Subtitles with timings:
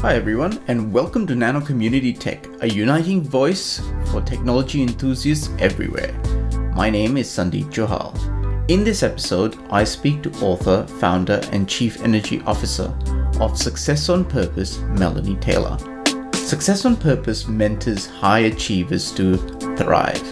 [0.00, 3.80] Hi, everyone, and welcome to Nano Community Tech, a uniting voice
[4.12, 6.12] for technology enthusiasts everywhere.
[6.72, 8.14] My name is Sandeep Johal.
[8.70, 12.96] In this episode, I speak to author, founder, and chief energy officer
[13.40, 15.76] of Success on Purpose, Melanie Taylor.
[16.32, 19.36] Success on Purpose mentors high achievers to
[19.76, 20.22] thrive.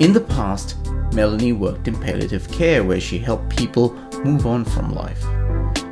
[0.00, 0.78] In the past,
[1.12, 3.92] Melanie worked in palliative care where she helped people
[4.24, 5.22] move on from life.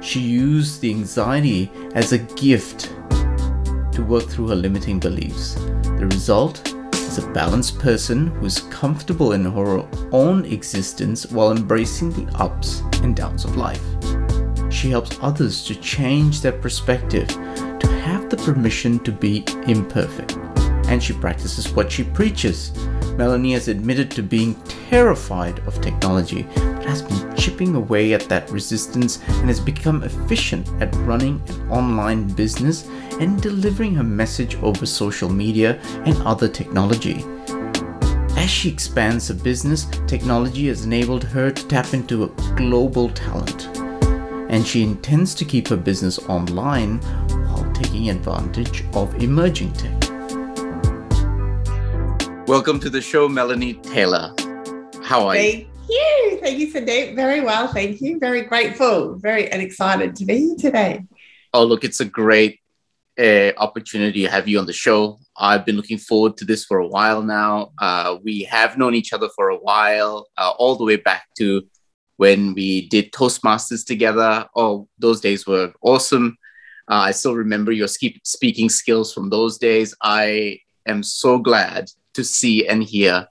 [0.03, 2.91] She used the anxiety as a gift
[3.93, 5.55] to work through her limiting beliefs.
[5.55, 12.11] The result is a balanced person who is comfortable in her own existence while embracing
[12.11, 13.83] the ups and downs of life.
[14.73, 20.39] She helps others to change their perspective, to have the permission to be imperfect.
[20.87, 22.73] And she practices what she preaches.
[23.17, 24.55] Melanie has admitted to being
[24.89, 30.69] terrified of technology, but has been chipping away at that resistance and has become efficient
[30.81, 32.87] at running an online business
[33.21, 37.25] and delivering her message over social media and other technology.
[38.37, 43.69] As she expands her business, technology has enabled her to tap into a global talent.
[44.51, 50.02] And she intends to keep her business online while taking advantage of emerging tech.
[52.49, 54.35] Welcome to the show, Melanie Taylor.
[55.03, 55.43] How are you?
[55.43, 55.95] Thank you?
[55.95, 56.39] you.
[56.41, 57.15] Thank you, Sandeep.
[57.15, 57.69] Very well.
[57.69, 58.19] Thank you.
[58.19, 61.05] Very grateful, very and excited to be here today.
[61.55, 62.61] Oh, look, it's a great
[63.19, 65.21] uh, opportunity to have you on the show.
[65.37, 67.73] I've been looking forward to this for a while now.
[67.79, 71.63] Uh, we have known each other for a while, uh, all the way back to
[72.17, 74.47] when we did Toastmasters together.
[74.57, 76.37] Oh, those days were awesome.
[76.89, 79.95] Uh, I still remember your speaking skills from those days.
[80.03, 83.27] I am so glad to see and hear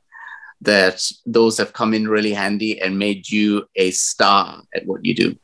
[0.62, 5.16] that those have come in really handy and made you a star at what you
[5.16, 5.36] do.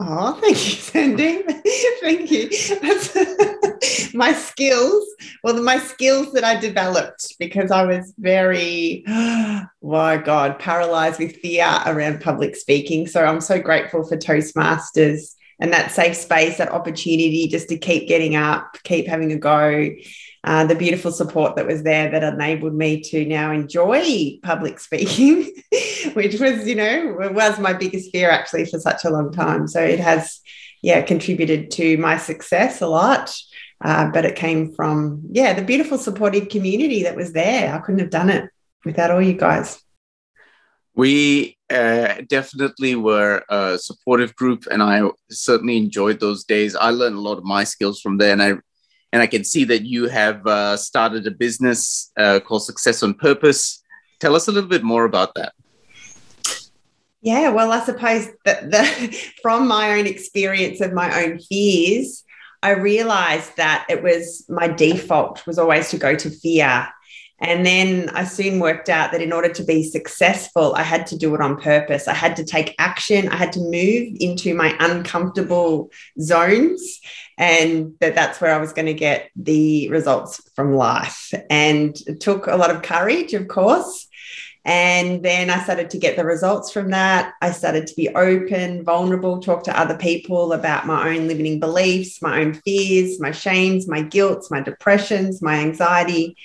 [0.00, 1.42] Oh, thank you, Sandy.
[2.00, 2.48] thank you.
[2.80, 5.04] That's my skills.
[5.42, 11.36] Well, my skills that I developed because I was very, oh my God, paralyzed with
[11.38, 13.08] fear around public speaking.
[13.08, 18.06] So I'm so grateful for Toastmasters and that safe space, that opportunity just to keep
[18.06, 19.90] getting up, keep having a go,
[20.44, 25.50] uh, the beautiful support that was there that enabled me to now enjoy public speaking,
[26.14, 29.66] which was, you know, was my biggest fear actually for such a long time.
[29.66, 30.40] So it has,
[30.82, 33.36] yeah, contributed to my success a lot.
[33.80, 37.72] Uh, but it came from, yeah, the beautiful supportive community that was there.
[37.72, 38.50] I couldn't have done it
[38.84, 39.80] without all you guys.
[40.94, 46.74] We uh, definitely were a supportive group, and I certainly enjoyed those days.
[46.74, 48.54] I learned a lot of my skills from there, and I
[49.12, 53.14] and I can see that you have uh, started a business uh, called Success on
[53.14, 53.82] Purpose.
[54.20, 55.52] Tell us a little bit more about that.
[57.20, 62.24] Yeah, well, I suppose that the, from my own experience of my own fears,
[62.62, 66.88] I realized that it was my default was always to go to fear.
[67.40, 71.16] And then I soon worked out that in order to be successful, I had to
[71.16, 72.08] do it on purpose.
[72.08, 73.28] I had to take action.
[73.28, 75.90] I had to move into my uncomfortable
[76.20, 77.00] zones
[77.38, 81.32] and that that's where I was going to get the results from life.
[81.48, 84.08] And it took a lot of courage, of course.
[84.64, 87.32] And then I started to get the results from that.
[87.40, 92.20] I started to be open, vulnerable, talk to other people about my own limiting beliefs,
[92.20, 96.36] my own fears, my shames, my guilts, my depressions, my anxiety.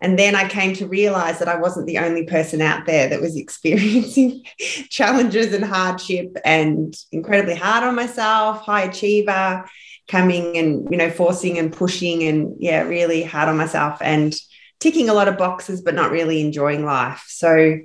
[0.00, 3.20] And then I came to realize that I wasn't the only person out there that
[3.20, 4.44] was experiencing
[4.90, 9.64] challenges and hardship and incredibly hard on myself, high achiever,
[10.08, 14.36] coming and you know forcing and pushing and yeah really hard on myself and
[14.78, 17.24] ticking a lot of boxes but not really enjoying life.
[17.28, 17.78] So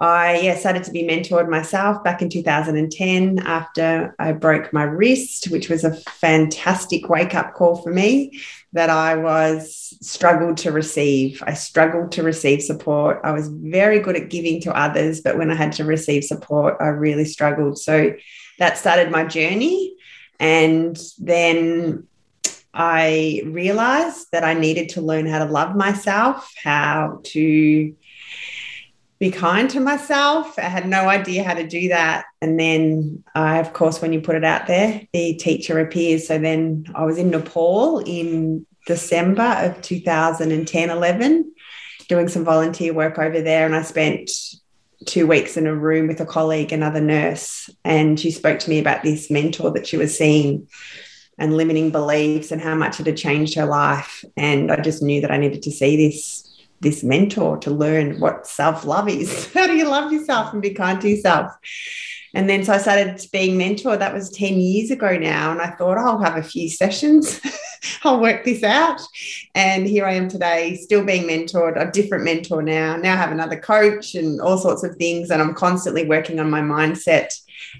[0.00, 5.50] I yeah started to be mentored myself back in 2010 after I broke my wrist,
[5.50, 8.38] which was a fantastic wake up call for me
[8.72, 11.42] that I was struggled to receive.
[11.46, 13.20] I struggled to receive support.
[13.24, 16.76] I was very good at giving to others, but when I had to receive support,
[16.80, 17.78] I really struggled.
[17.78, 18.14] So
[18.58, 19.94] that started my journey
[20.40, 22.06] and then
[22.74, 27.94] I realized that I needed to learn how to love myself, how to
[29.18, 30.58] be kind to myself.
[30.58, 32.26] I had no idea how to do that.
[32.40, 36.28] And then, I, of course, when you put it out there, the teacher appears.
[36.28, 41.52] So then I was in Nepal in December of 2010 11,
[42.08, 43.66] doing some volunteer work over there.
[43.66, 44.30] And I spent
[45.06, 48.78] two weeks in a room with a colleague, another nurse, and she spoke to me
[48.78, 50.68] about this mentor that she was seeing
[51.38, 54.24] and limiting beliefs and how much it had changed her life.
[54.36, 56.47] And I just knew that I needed to see this
[56.80, 59.52] this mentor to learn what self love is.
[59.54, 61.52] how do you love yourself and be kind to yourself?
[62.34, 64.00] And then so I started being mentored.
[64.00, 65.50] That was 10 years ago now.
[65.50, 67.40] And I thought, I'll have a few sessions.
[68.04, 69.00] I'll work this out.
[69.54, 72.96] And here I am today, still being mentored, a different mentor now.
[72.96, 75.30] Now I have another coach and all sorts of things.
[75.30, 77.34] And I'm constantly working on my mindset.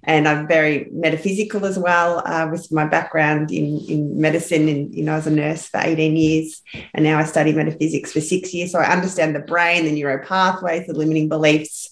[0.04, 4.68] And I'm very metaphysical as well, uh, with my background in, in medicine.
[4.68, 6.62] And, you know, I was a nurse for 18 years.
[6.94, 8.72] And now I study metaphysics for six years.
[8.72, 11.90] So I understand the brain, the neural pathways, the limiting beliefs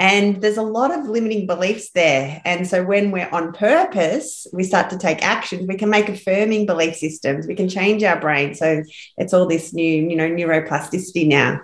[0.00, 2.40] and there's a lot of limiting beliefs there.
[2.46, 5.68] And so when we're on purpose, we start to take actions.
[5.68, 8.54] we can make affirming belief systems, we can change our brain.
[8.54, 8.82] So
[9.18, 11.60] it's all this new, you know, neuroplasticity now.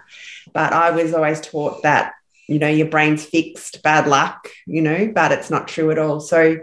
[0.52, 2.12] But I was always taught that,
[2.46, 6.20] you know, your brain's fixed, bad luck, you know, but it's not true at all.
[6.20, 6.58] So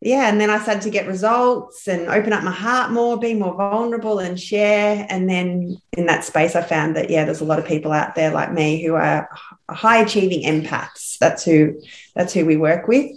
[0.00, 3.32] yeah, and then I started to get results and open up my heart more, be
[3.32, 5.06] more vulnerable and share.
[5.08, 8.14] And then in that space, I found that, yeah, there's a lot of people out
[8.14, 9.28] there like me who are
[9.70, 11.16] high achieving empaths.
[11.18, 11.80] That's who,
[12.14, 13.10] that's who we work with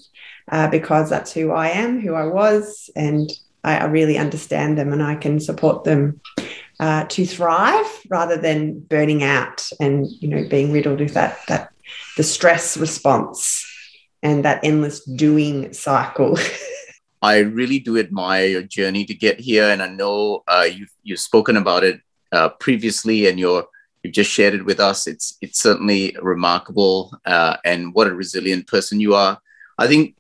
[0.50, 2.90] uh, because that's who I am, who I was.
[2.96, 3.30] And
[3.64, 6.22] I, I really understand them and I can support them
[6.80, 11.72] uh, to thrive rather than burning out and, you know, being riddled with that, that
[12.18, 13.66] the stress response
[14.24, 16.38] and that endless doing cycle.
[17.22, 21.20] I really do admire your journey to get here, and I know uh, you've you've
[21.20, 22.00] spoken about it
[22.32, 23.68] uh, previously, and you're
[24.04, 25.06] you've just shared it with us.
[25.06, 29.40] It's it's certainly remarkable, uh, and what a resilient person you are.
[29.78, 30.16] I think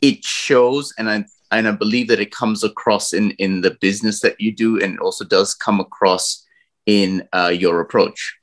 [0.00, 4.20] it shows, and I and I believe that it comes across in in the business
[4.20, 6.44] that you do, and also does come across
[6.86, 8.38] in uh, your approach.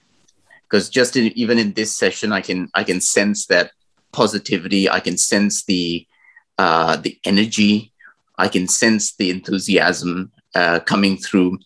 [0.63, 3.71] Because just in, even in this session, I can I can sense that
[4.11, 4.89] positivity.
[4.89, 6.07] I can sense the
[6.57, 7.91] uh, the energy.
[8.37, 11.59] I can sense the enthusiasm uh, coming through.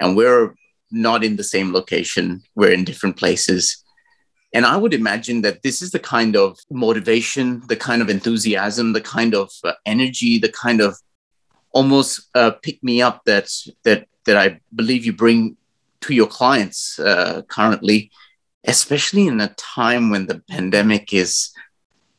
[0.00, 0.54] And we're
[0.90, 3.84] not in the same location, we're in different places.
[4.52, 8.92] And I would imagine that this is the kind of motivation, the kind of enthusiasm,
[8.92, 10.96] the kind of uh, energy, the kind of
[11.72, 13.48] almost uh, pick me up that
[13.84, 15.56] that that I believe you bring
[16.02, 18.10] to your clients uh, currently,
[18.64, 21.52] especially in a time when the pandemic is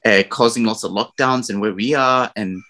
[0.05, 2.63] uh, causing lots of lockdowns and where we are and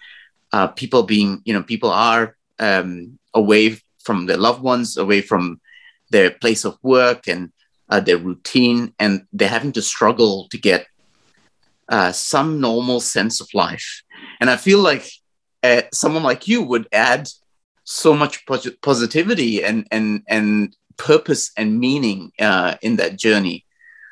[0.53, 5.61] uh, people being you know people are um, away from their loved ones away from
[6.09, 7.51] their place of work and
[7.91, 10.88] uh, their routine and they're having to struggle to get
[11.89, 14.01] uh, some normal sense of life.
[14.39, 15.11] And i feel like
[15.63, 17.29] uh, someone like you would add
[17.83, 23.65] so much pos- positivity and and and purpose and meaning uh, in that journey.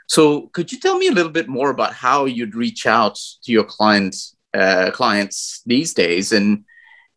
[0.07, 3.51] So, could you tell me a little bit more about how you'd reach out to
[3.51, 6.65] your clients uh, clients these days, and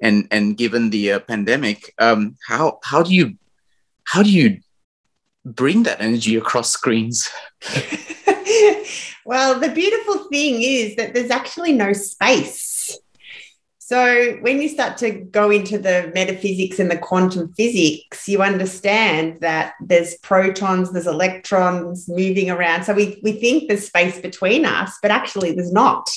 [0.01, 3.37] and and given the uh, pandemic, um, how how do you
[4.05, 4.61] how do you
[5.45, 7.31] bring that energy across screens?
[9.25, 12.99] well, the beautiful thing is that there's actually no space
[13.93, 19.43] so, when you start to go into the metaphysics and the quantum physics, you understand
[19.43, 22.85] that there's protons, there's electrons moving around.
[22.85, 26.09] So, we, we think there's space between us, but actually, there's not.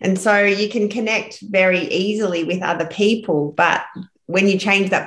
[0.00, 3.50] And so, you can connect very easily with other people.
[3.56, 3.82] But
[4.26, 5.06] when you change that,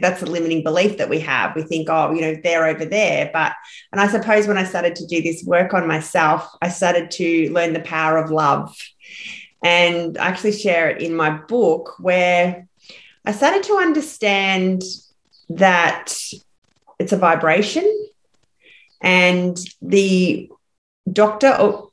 [0.00, 1.56] that's a limiting belief that we have.
[1.56, 3.30] We think, oh, you know, they're over there.
[3.32, 3.54] But,
[3.90, 7.52] and I suppose when I started to do this work on myself, I started to
[7.52, 8.76] learn the power of love
[9.62, 12.66] and I actually share it in my book where
[13.24, 14.82] I started to understand
[15.50, 16.14] that
[16.98, 18.08] it's a vibration
[19.02, 20.50] and the
[21.10, 21.90] doctor oh,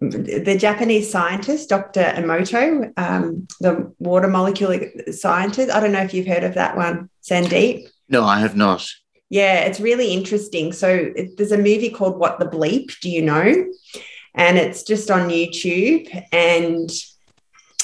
[0.00, 2.02] the Japanese scientist, Dr.
[2.02, 4.78] Emoto, um, the water molecule
[5.10, 5.70] scientist.
[5.70, 7.88] I don't know if you've heard of that one, Sandeep.
[8.08, 8.86] No, I have not.
[9.30, 10.72] Yeah, it's really interesting.
[10.72, 12.98] So it, there's a movie called What the Bleep.
[13.00, 13.66] Do you know?
[14.36, 16.90] and it's just on YouTube and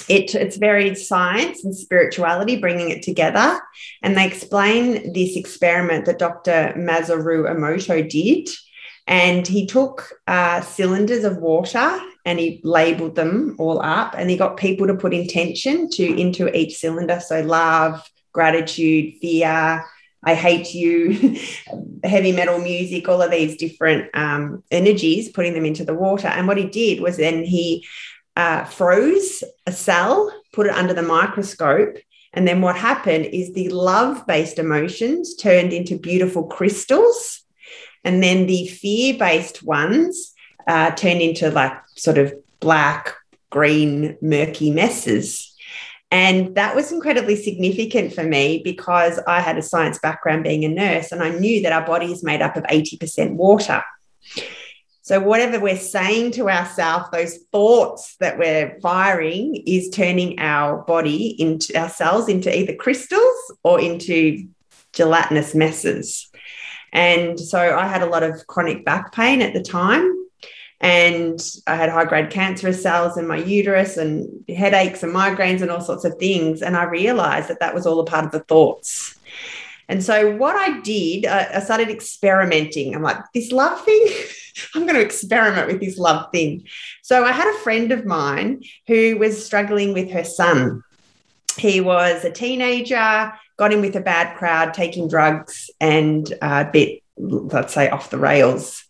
[0.08, 3.58] it, it's very science and spirituality bringing it together.
[4.02, 6.74] And they explain this experiment that Dr.
[6.76, 8.48] Masaru Emoto did.
[9.06, 14.36] And he took uh, cylinders of water and he labeled them all up and he
[14.36, 17.20] got people to put intention to into each cylinder.
[17.20, 19.84] So love, gratitude, fear,
[20.24, 21.36] I hate you,
[22.04, 26.28] heavy metal music, all of these different um, energies, putting them into the water.
[26.28, 27.86] And what he did was then he
[28.36, 31.96] uh, froze a cell, put it under the microscope.
[32.32, 37.41] And then what happened is the love based emotions turned into beautiful crystals.
[38.04, 40.32] And then the fear based ones
[40.66, 43.14] uh, turned into like sort of black,
[43.50, 45.48] green, murky messes.
[46.10, 50.68] And that was incredibly significant for me because I had a science background being a
[50.68, 53.82] nurse and I knew that our body is made up of 80% water.
[55.04, 61.34] So, whatever we're saying to ourselves, those thoughts that we're firing is turning our body
[61.40, 64.46] into our cells into either crystals or into
[64.92, 66.30] gelatinous messes.
[66.92, 70.10] And so, I had a lot of chronic back pain at the time.
[70.80, 75.70] And I had high grade cancerous cells in my uterus and headaches and migraines and
[75.70, 76.60] all sorts of things.
[76.60, 79.16] And I realized that that was all a part of the thoughts.
[79.88, 82.94] And so what I did, I, started experimenting.
[82.94, 84.06] I'm like, this love thing,
[84.74, 86.66] I'm going to experiment with this love thing.
[87.02, 90.82] So I had a friend of mine who was struggling with her son.
[91.58, 97.02] He was a teenager, got in with a bad crowd, taking drugs and a bit,
[97.16, 98.84] let's say, off the rails.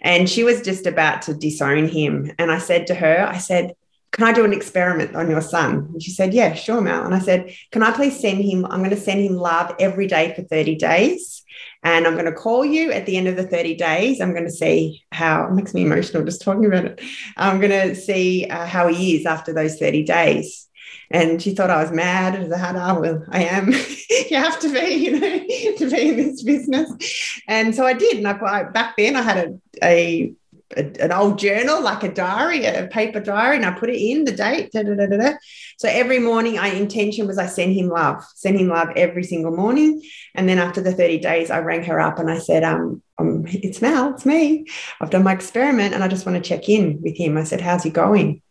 [0.00, 2.32] And she was just about to disown him.
[2.38, 3.72] And I said to her, I said,
[4.16, 5.90] can I do an experiment on your son?
[5.92, 7.04] And she said, Yeah, sure, Mel.
[7.04, 8.64] And I said, Can I please send him?
[8.64, 11.44] I'm going to send him love every day for 30 days.
[11.82, 14.20] And I'm going to call you at the end of the 30 days.
[14.20, 17.00] I'm going to see how it makes me emotional just talking about it.
[17.36, 20.66] I'm going to see uh, how he is after those 30 days.
[21.10, 23.00] And she thought I was mad as a hatter.
[23.00, 23.72] Well, I am.
[24.30, 25.38] you have to be, you know,
[25.78, 27.40] to be in this business.
[27.46, 28.18] And so I did.
[28.18, 30.32] And I, back then I had a, a
[30.76, 34.24] a, an old journal, like a diary, a paper diary, and I put it in
[34.24, 34.72] the date.
[34.72, 35.32] Da, da, da,
[35.76, 39.54] so every morning, I intention was I send him love, send him love every single
[39.54, 40.02] morning.
[40.34, 43.44] And then after the 30 days, I rang her up and I said, um, um,
[43.46, 44.66] it's Mel, it's me.
[45.00, 47.36] I've done my experiment and I just want to check in with him.
[47.36, 48.42] I said, how's he going?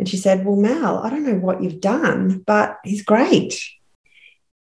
[0.00, 3.62] And she said, Well, Mel, I don't know what you've done, but he's great.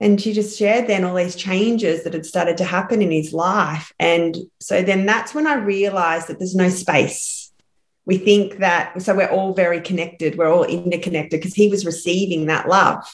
[0.01, 3.31] And she just shared then all these changes that had started to happen in his
[3.31, 3.93] life.
[3.99, 7.53] And so then that's when I realized that there's no space.
[8.05, 12.47] We think that, so we're all very connected, we're all interconnected because he was receiving
[12.47, 13.09] that love.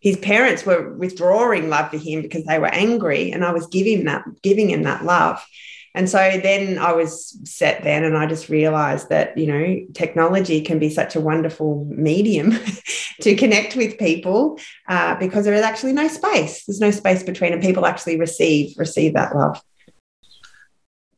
[0.00, 4.06] His parents were withdrawing love for him because they were angry, and I was giving
[4.06, 5.44] that, giving him that love.
[5.94, 10.60] And so then I was set then, and I just realized that, you know, technology
[10.60, 12.52] can be such a wonderful medium
[13.22, 16.64] to connect with people uh, because there is actually no space.
[16.64, 19.60] There's no space between, and people actually receive receive that love.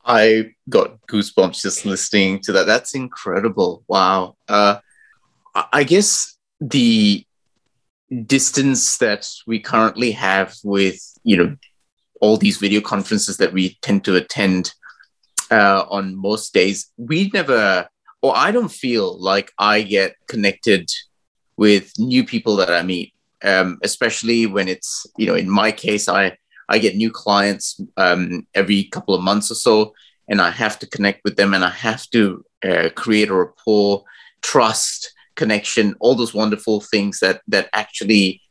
[0.05, 2.65] I got goosebumps just listening to that.
[2.65, 3.83] That's incredible.
[3.87, 4.35] Wow.
[4.47, 4.79] Uh,
[5.71, 7.25] I guess the
[8.25, 11.55] distance that we currently have with, you know,
[12.23, 14.73] all these video conferences that we tend to attend
[15.51, 17.85] uh, on most days, we never,
[18.21, 20.89] or I don't feel like I get connected
[21.57, 23.13] with new people that I meet,
[23.43, 26.37] um, especially when it's, you know, in my case, I,
[26.69, 29.93] I get new clients um, every couple of months or so,
[30.29, 34.05] and I have to connect with them and I have to uh, create a rapport,
[34.41, 38.42] trust, connection, all those wonderful things that that actually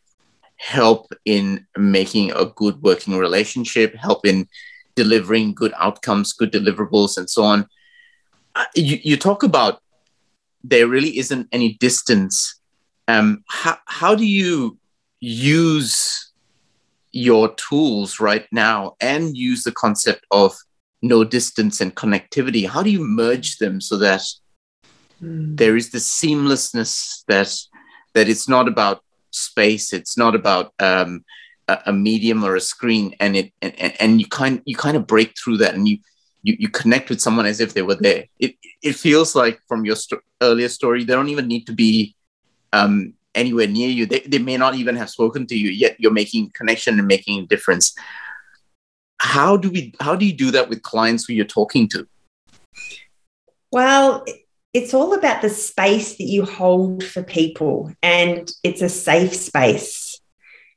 [0.62, 4.48] help in making a good working relationship, help in
[4.94, 7.66] delivering good outcomes, good deliverables, and so on.
[8.54, 9.82] Uh, you, you talk about
[10.62, 12.60] there really isn't any distance.
[13.08, 14.78] Um, how, how do you
[15.18, 16.30] use
[17.10, 20.54] your tools right now and use the concept of
[21.02, 22.68] no distance and connectivity?
[22.68, 24.22] How do you merge them so that
[25.20, 25.56] mm.
[25.56, 27.52] there is the seamlessness that
[28.14, 29.92] that it's not about space.
[29.92, 31.24] It's not about um,
[31.68, 35.06] a, a, medium or a screen, and it and, and you kind you kind of
[35.06, 35.98] break through that, and you
[36.42, 38.26] you, you connect with someone as if they were there.
[38.38, 42.14] It it feels like from your st- earlier story, they don't even need to be
[42.72, 44.06] um, anywhere near you.
[44.06, 45.96] They, they may not even have spoken to you yet.
[45.98, 47.94] You're making connection and making a difference.
[49.18, 49.94] How do we?
[50.00, 52.06] How do you do that with clients who you're talking to?
[53.70, 54.24] Well,
[54.72, 60.18] it's all about the space that you hold for people, and it's a safe space.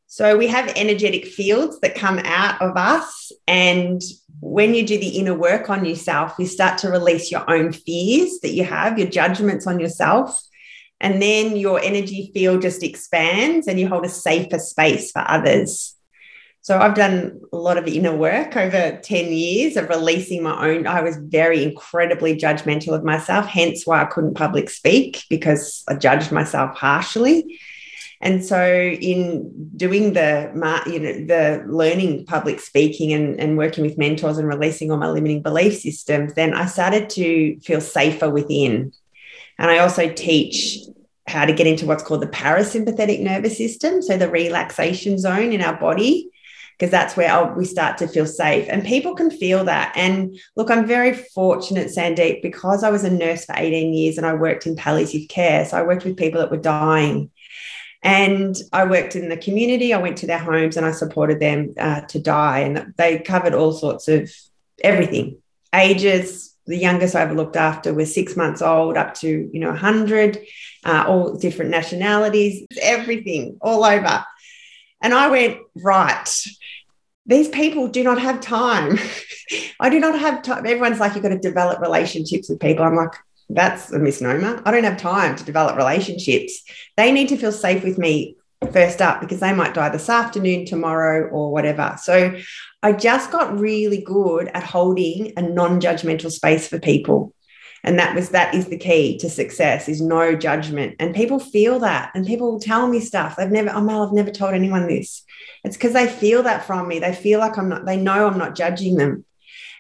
[0.08, 3.34] So we have energetic fields that come out of us.
[3.48, 4.02] And
[4.40, 8.40] when you do the inner work on yourself, you start to release your own fears
[8.42, 10.42] that you have, your judgments on yourself.
[11.02, 15.95] And then your energy field just expands and you hold a safer space for others.
[16.66, 20.88] So I've done a lot of inner work over 10 years of releasing my own.
[20.88, 25.94] I was very incredibly judgmental of myself, hence why I couldn't public speak because I
[25.94, 27.60] judged myself harshly.
[28.20, 30.50] And so in doing the
[30.88, 35.12] you know the learning public speaking and, and working with mentors and releasing all my
[35.12, 38.92] limiting belief systems, then I started to feel safer within.
[39.60, 40.80] And I also teach
[41.28, 45.62] how to get into what's called the parasympathetic nervous system, so the relaxation zone in
[45.62, 46.32] our body
[46.78, 48.68] because that's where we start to feel safe.
[48.70, 49.94] And people can feel that.
[49.96, 54.26] And look, I'm very fortunate, Sandeep, because I was a nurse for 18 years and
[54.26, 55.66] I worked in palliative care.
[55.66, 57.32] So I worked with people that were dying.
[58.04, 59.94] And I worked in the community.
[59.94, 62.60] I went to their homes and I supported them uh, to die.
[62.60, 64.32] And they covered all sorts of
[64.84, 65.38] everything
[65.76, 69.70] ages, the youngest I ever looked after was six months old, up to you know
[69.70, 70.40] 100,
[70.84, 74.26] uh, all different nationalities, everything all over.
[75.02, 76.28] And I went right.
[77.26, 79.00] These people do not have time.
[79.80, 80.66] I do not have time.
[80.66, 82.86] Everyone's like, you've got to develop relationships with people.
[82.86, 83.14] I'm like,
[83.50, 84.62] that's a misnomer.
[84.66, 86.64] I don't have time to develop relationships.
[86.98, 88.38] They need to feel safe with me
[88.72, 91.96] first up because they might die this afternoon, tomorrow, or whatever.
[92.02, 92.38] So
[92.82, 97.34] I just got really good at holding a non-judgmental space for people.
[97.84, 100.96] And that was that is the key to success is no judgment.
[101.00, 102.12] And people feel that.
[102.16, 103.36] And people tell me stuff.
[103.36, 105.24] They've never, oh Mel, I've never told anyone this.
[105.66, 107.00] It's because they feel that from me.
[107.00, 109.26] They feel like I'm not, they know I'm not judging them.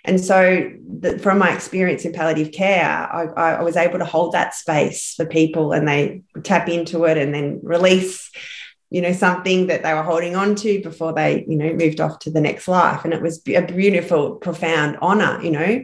[0.04, 3.24] And so, the, from my experience in palliative care, I,
[3.58, 7.34] I, was able to hold that space for people and they tap into it and
[7.34, 8.30] then release
[8.92, 12.20] you know something that they were holding on to before they you know moved off
[12.20, 15.84] to the next life and it was a beautiful profound honor you know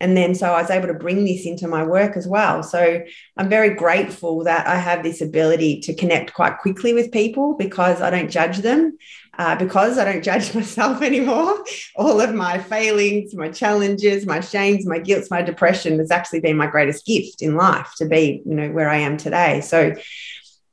[0.00, 3.02] and then so i was able to bring this into my work as well so
[3.36, 8.02] i'm very grateful that i have this ability to connect quite quickly with people because
[8.02, 8.96] i don't judge them
[9.38, 11.64] uh, because I don't judge myself anymore.
[11.96, 16.56] All of my failings, my challenges, my shames, my guilts, my depression has actually been
[16.56, 19.60] my greatest gift in life to be, you know, where I am today.
[19.60, 19.94] So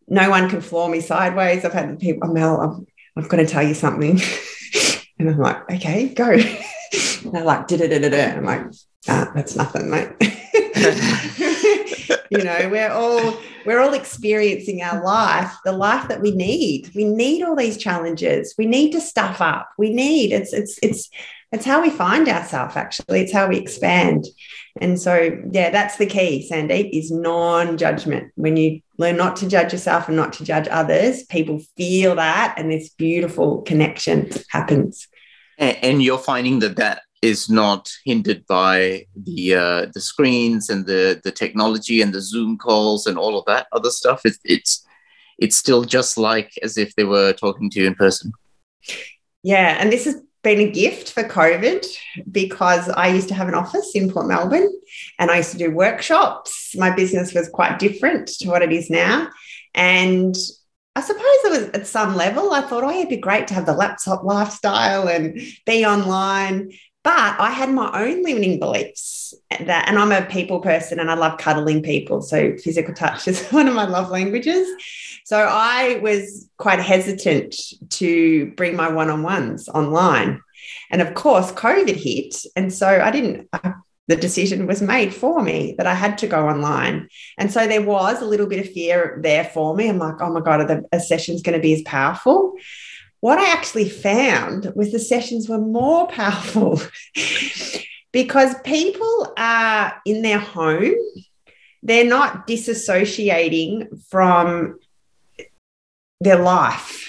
[0.07, 1.63] no one can floor me sideways.
[1.63, 4.19] I've had people, Mel, I'm, I've got to tell you something.
[5.19, 6.31] and I'm like, okay, go.
[6.31, 8.37] and they're like, da da da da da.
[8.37, 8.65] I'm like,
[9.07, 10.09] ah, that's nothing, mate.
[12.29, 16.91] You know, we're all we're all experiencing our life, the life that we need.
[16.95, 18.55] We need all these challenges.
[18.57, 19.69] We need to stuff up.
[19.77, 21.09] We need it's it's it's
[21.51, 23.21] it's how we find ourselves actually.
[23.21, 24.25] It's how we expand.
[24.79, 28.31] And so, yeah, that's the key, Sandeep, is non-judgment.
[28.35, 32.53] When you learn not to judge yourself and not to judge others, people feel that
[32.55, 35.07] and this beautiful connection happens.
[35.57, 41.19] And you're finding that that is not hindered by the uh, the screens and the
[41.23, 44.21] the technology and the Zoom calls and all of that other stuff.
[44.25, 44.85] It's it's
[45.37, 48.31] it's still just like as if they were talking to you in person.
[49.43, 51.85] Yeah, and this has been a gift for COVID
[52.31, 54.69] because I used to have an office in Port Melbourne
[55.17, 56.75] and I used to do workshops.
[56.77, 59.29] My business was quite different to what it is now.
[59.73, 60.35] And
[60.95, 63.65] I suppose it was at some level, I thought, oh, it'd be great to have
[63.65, 66.71] the laptop lifestyle and be online.
[67.09, 71.15] But I had my own limiting beliefs that, and I'm a people person and I
[71.15, 72.21] love cuddling people.
[72.21, 74.67] So physical touch is one of my love languages.
[75.25, 77.55] So I was quite hesitant
[77.93, 80.43] to bring my one on ones online.
[80.91, 82.45] And of course, COVID hit.
[82.55, 83.73] And so I didn't, I,
[84.07, 87.09] the decision was made for me that I had to go online.
[87.39, 89.89] And so there was a little bit of fear there for me.
[89.89, 92.53] I'm like, oh my God, are the a session's going to be as powerful?
[93.21, 96.81] What I actually found was the sessions were more powerful
[98.13, 100.95] because people are in their home,
[101.83, 104.79] they're not disassociating from
[106.21, 107.05] their life.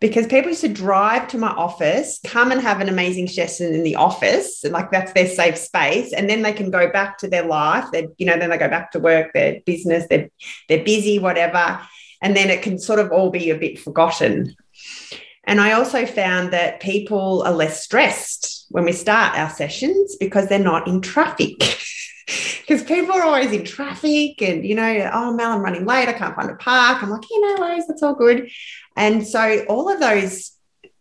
[0.00, 3.84] Because people used to drive to my office, come and have an amazing session in
[3.84, 7.28] the office, and like that's their safe space, and then they can go back to
[7.28, 7.86] their life.
[7.90, 10.28] They, you know, then they go back to work, their business, they're
[10.68, 11.80] they're busy, whatever,
[12.20, 14.54] and then it can sort of all be a bit forgotten.
[15.46, 20.48] And I also found that people are less stressed when we start our sessions because
[20.48, 21.78] they're not in traffic.
[22.66, 26.08] Because people are always in traffic and, you know, oh, Mel, I'm running late.
[26.08, 27.02] I can't find a park.
[27.02, 27.86] I'm like, yeah, no worries.
[27.86, 28.48] That's all good.
[28.96, 30.52] And so all of those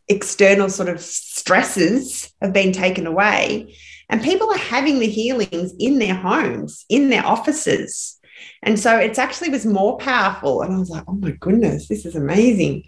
[0.09, 3.73] external sort of stresses have been taken away.
[4.09, 8.19] And people are having the healings in their homes, in their offices.
[8.61, 10.61] And so it's actually was more powerful.
[10.61, 12.83] And I was like, oh my goodness, this is amazing.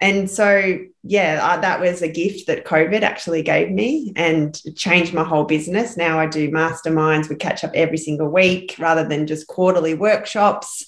[0.00, 5.24] And so, yeah, that was a gift that COVID actually gave me and changed my
[5.24, 5.96] whole business.
[5.96, 10.86] Now I do masterminds, we catch up every single week rather than just quarterly workshops.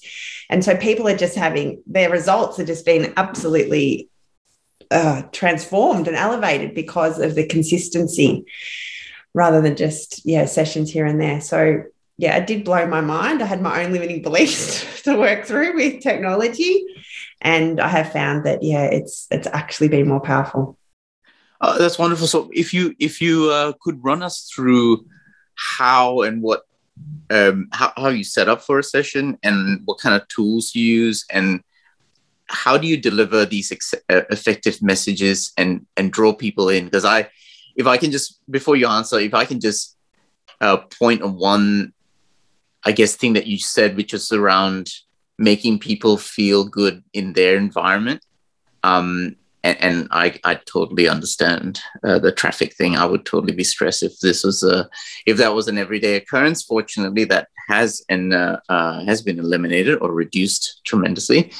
[0.48, 4.08] And so people are just having their results have just been absolutely
[4.90, 8.44] uh, transformed and elevated because of the consistency
[9.34, 11.40] rather than just, yeah, sessions here and there.
[11.40, 11.84] So,
[12.18, 13.42] yeah, it did blow my mind.
[13.42, 16.84] I had my own limiting beliefs to work through with technology
[17.40, 20.78] and I have found that yeah, it's it's actually been more powerful.
[21.60, 22.26] Oh, that's wonderful.
[22.26, 25.06] So if you if you uh, could run us through
[25.54, 26.62] how and what
[27.30, 30.84] um, how, how you set up for a session and what kind of tools you
[30.84, 31.62] use and
[32.46, 37.04] how do you deliver these ex- uh, effective messages and and draw people in because
[37.04, 37.28] i
[37.76, 39.96] if i can just before you answer if i can just
[40.60, 41.92] uh, point on one
[42.84, 44.90] i guess thing that you said which is around
[45.40, 48.22] making people feel good in their environment.
[48.84, 52.96] Um, and, and I, I totally understand uh, the traffic thing.
[52.96, 54.88] I would totally be stressed if this was a
[55.26, 56.62] if that was an everyday occurrence.
[56.62, 61.52] Fortunately, that has and uh, uh, has been eliminated or reduced tremendously.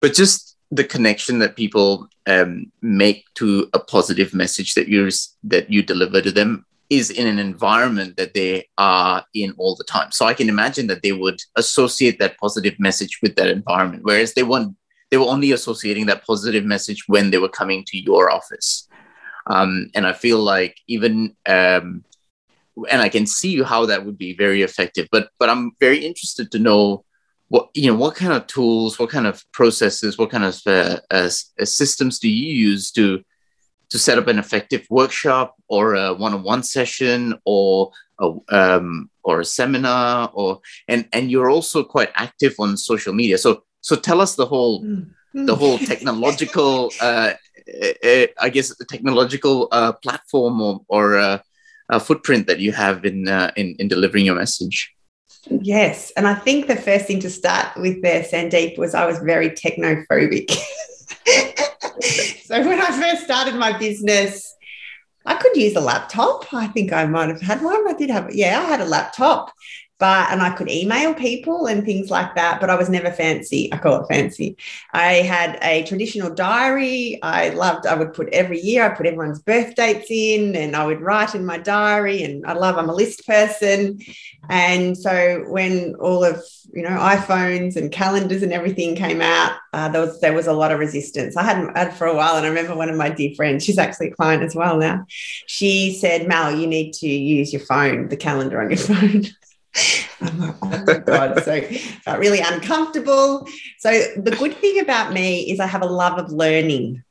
[0.00, 5.10] But just the connection that people um, make to a positive message that you
[5.44, 9.84] that you deliver to them is in an environment that they are in all the
[9.84, 10.12] time.
[10.12, 14.34] So I can imagine that they would associate that positive message with that environment, whereas
[14.34, 14.76] they want
[15.10, 18.88] they were only associating that positive message when they were coming to your office.
[19.46, 22.04] Um, and I feel like even, um,
[22.90, 25.08] and I can see how that would be very effective.
[25.10, 27.04] But but I'm very interested to know
[27.48, 30.98] what you know what kind of tools, what kind of processes, what kind of uh,
[31.10, 31.28] uh,
[31.64, 33.22] systems do you use to
[33.90, 39.44] to set up an effective workshop or a one-on-one session or a, um, or a
[39.44, 43.38] seminar or and and you're also quite active on social media.
[43.38, 45.10] So so tell us the whole mm.
[45.34, 47.34] the whole technological, uh,
[48.04, 53.28] uh, I guess, the technological uh, platform or, or uh, footprint that you have in,
[53.28, 54.92] uh, in in delivering your message.
[55.48, 59.18] Yes, and I think the first thing to start with there, Sandeep, was I was
[59.18, 60.50] very technophobic.
[62.44, 64.55] so when I first started my business,
[65.26, 66.52] I could use a laptop.
[66.52, 67.88] I think I might have had one.
[67.88, 69.52] I did have, yeah, I had a laptop
[69.98, 73.72] but and I could email people and things like that, but I was never fancy.
[73.72, 74.56] I call it fancy.
[74.92, 77.18] I had a traditional diary.
[77.22, 80.84] I loved, I would put every year, I put everyone's birth dates in and I
[80.84, 82.22] would write in my diary.
[82.22, 84.00] And I love, I'm a list person.
[84.48, 89.88] And so when all of you know iPhones and calendars and everything came out, uh,
[89.88, 91.36] there was there was a lot of resistance.
[91.36, 93.78] I hadn't had for a while, and I remember one of my dear friends, she's
[93.78, 95.04] actually a client as well now.
[95.46, 99.24] She said, "Mal, you need to use your phone, the calendar on your phone."
[100.20, 101.42] I'm like, oh my God.
[101.42, 103.46] So felt really uncomfortable.
[103.78, 107.02] So the good thing about me is I have a love of learning.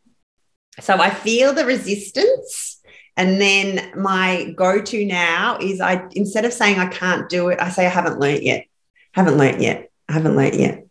[0.80, 2.82] So I feel the resistance.
[3.18, 7.70] And then my go-to now is I instead of saying I can't do it, I
[7.70, 8.66] say I haven't learned yet.
[9.14, 9.90] Haven't learned yet.
[10.10, 10.86] I haven't learned yet.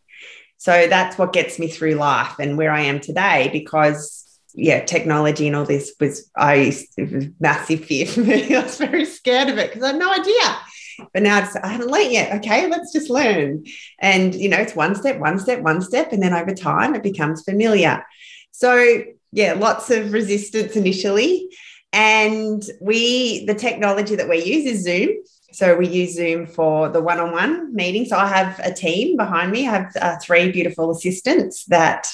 [0.56, 4.22] So that's what gets me through life and where I am today because
[4.54, 6.96] yeah, technology and all this was I was
[7.40, 8.54] massive fear for me.
[8.56, 10.56] I was very scared of it because I had no idea
[11.12, 12.37] but now it's, I haven't learned yet.
[12.38, 13.64] Okay, let's just learn.
[13.98, 16.12] And, you know, it's one step, one step, one step.
[16.12, 18.04] And then over time, it becomes familiar.
[18.50, 19.02] So,
[19.33, 21.48] yeah, lots of resistance initially.
[21.92, 25.11] And we, the technology that we use is Zoom.
[25.52, 28.04] So we use Zoom for the one on one meeting.
[28.04, 29.68] So I have a team behind me.
[29.68, 32.12] I have uh, three beautiful assistants that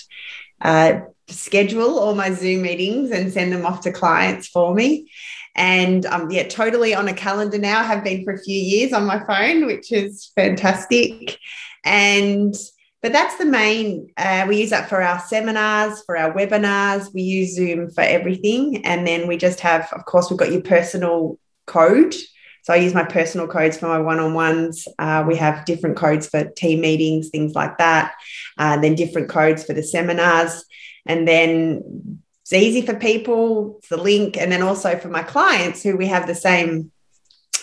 [0.60, 5.10] uh, schedule all my Zoom meetings and send them off to clients for me.
[5.54, 9.04] And um, yeah, totally on a calendar now, have been for a few years on
[9.04, 11.38] my phone, which is fantastic.
[11.84, 12.54] And
[13.02, 17.22] but that's the main uh, we use that for our seminars for our webinars we
[17.22, 18.84] use zoom for everything.
[18.84, 22.14] And then we just have of course we've got your personal code.
[22.62, 24.86] So i use my personal codes for my one-on-ones.
[24.98, 28.12] Uh, we have different codes for team meetings things like that
[28.58, 30.64] uh, then different codes for the seminars.
[31.06, 34.36] And then it's easy for people, it's the link.
[34.36, 36.90] And then also for my clients who we have the same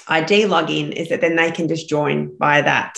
[0.08, 2.98] ID login, is that then they can just join via that.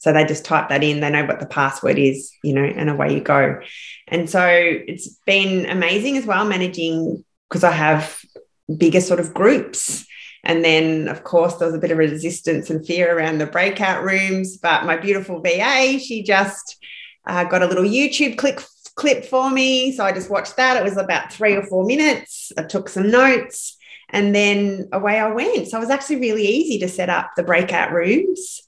[0.00, 2.90] So they just type that in, they know what the password is, you know, and
[2.90, 3.60] away you go.
[4.06, 8.20] And so it's been amazing as well managing because I have
[8.76, 10.06] bigger sort of groups.
[10.44, 14.04] And then, of course, there was a bit of resistance and fear around the breakout
[14.04, 14.58] rooms.
[14.58, 16.76] But my beautiful VA, she just
[17.26, 18.60] uh, got a little YouTube click
[19.00, 19.92] clip for me.
[19.92, 20.76] So I just watched that.
[20.76, 22.52] It was about three or four minutes.
[22.58, 23.78] I took some notes
[24.10, 25.68] and then away I went.
[25.68, 28.60] So it was actually really easy to set up the breakout rooms.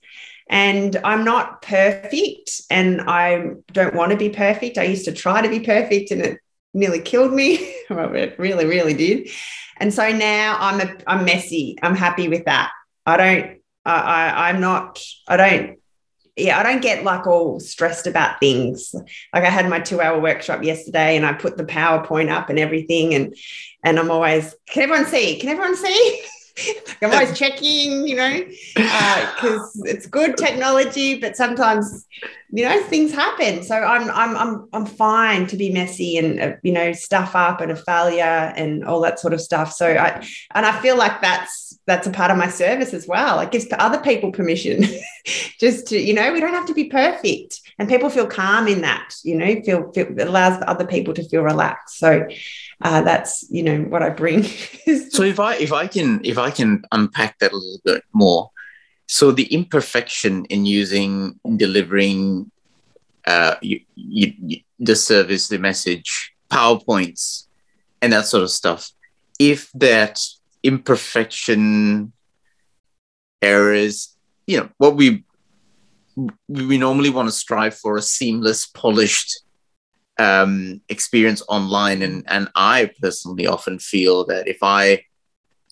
[0.49, 4.79] And I'm not perfect and I don't want to be perfect.
[4.79, 6.39] I used to try to be perfect and it
[6.73, 7.57] nearly killed me.
[7.91, 9.29] it really, really did.
[9.77, 11.77] And so now I'm a, I'm messy.
[11.83, 12.73] I'm happy with that.
[13.05, 15.82] I don't, I, I I'm not, I don't
[16.37, 18.95] yeah, I don't get like all stressed about things.
[19.35, 22.59] Like I had my two hour workshop yesterday and I put the PowerPoint up and
[22.59, 23.15] everything.
[23.15, 23.37] And
[23.85, 25.39] and I'm always, can everyone see?
[25.39, 26.23] Can everyone see?
[27.03, 32.07] I'm always checking, you know, because uh, it's good technology, but sometimes,
[32.51, 33.63] you know, things happen.
[33.63, 37.61] So I'm I'm I'm I'm fine to be messy and uh, you know stuff up
[37.61, 39.73] and a failure and all that sort of stuff.
[39.73, 43.41] So I and I feel like that's that's a part of my service as well.
[43.41, 44.85] It gives other people permission,
[45.59, 48.83] just to you know, we don't have to be perfect, and people feel calm in
[48.83, 49.15] that.
[49.25, 51.99] You know, feel, feel allows other people to feel relaxed.
[51.99, 52.29] So
[52.83, 54.43] uh, that's you know what I bring.
[55.11, 58.51] so if I if I can if I can unpack that a little bit more,
[59.07, 62.51] so the imperfection in using in delivering
[63.27, 67.47] uh, you, you, the service, the message PowerPoints
[68.01, 68.91] and that sort of stuff,
[69.39, 70.21] if that
[70.63, 72.13] imperfection,
[73.41, 74.17] errors,
[74.47, 75.25] you know, what we
[76.49, 79.42] we normally want to strive for a seamless, polished
[80.19, 82.03] um, experience online.
[82.03, 85.05] And, and I personally often feel that if I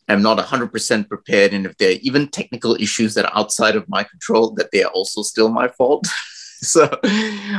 [0.09, 3.88] am not 100% prepared and if there are even technical issues that are outside of
[3.88, 6.07] my control, that they are also still my fault.
[6.61, 6.88] so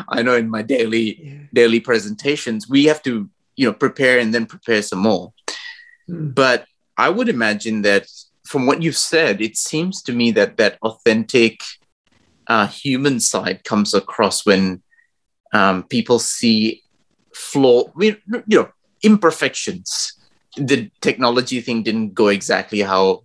[0.10, 1.40] I know in my daily yeah.
[1.54, 5.34] daily presentations, we have to, you know, prepare and then prepare some more.
[6.10, 6.36] Mm.
[6.36, 6.66] But
[6.98, 8.08] I would imagine that
[8.46, 11.62] from what you've said, it seems to me that that authentic
[12.48, 14.84] uh, human side comes across when
[15.54, 16.82] um, people see
[17.34, 18.70] flaw, you know,
[19.02, 20.14] imperfections.
[20.58, 23.24] The technology thing didn't go exactly how,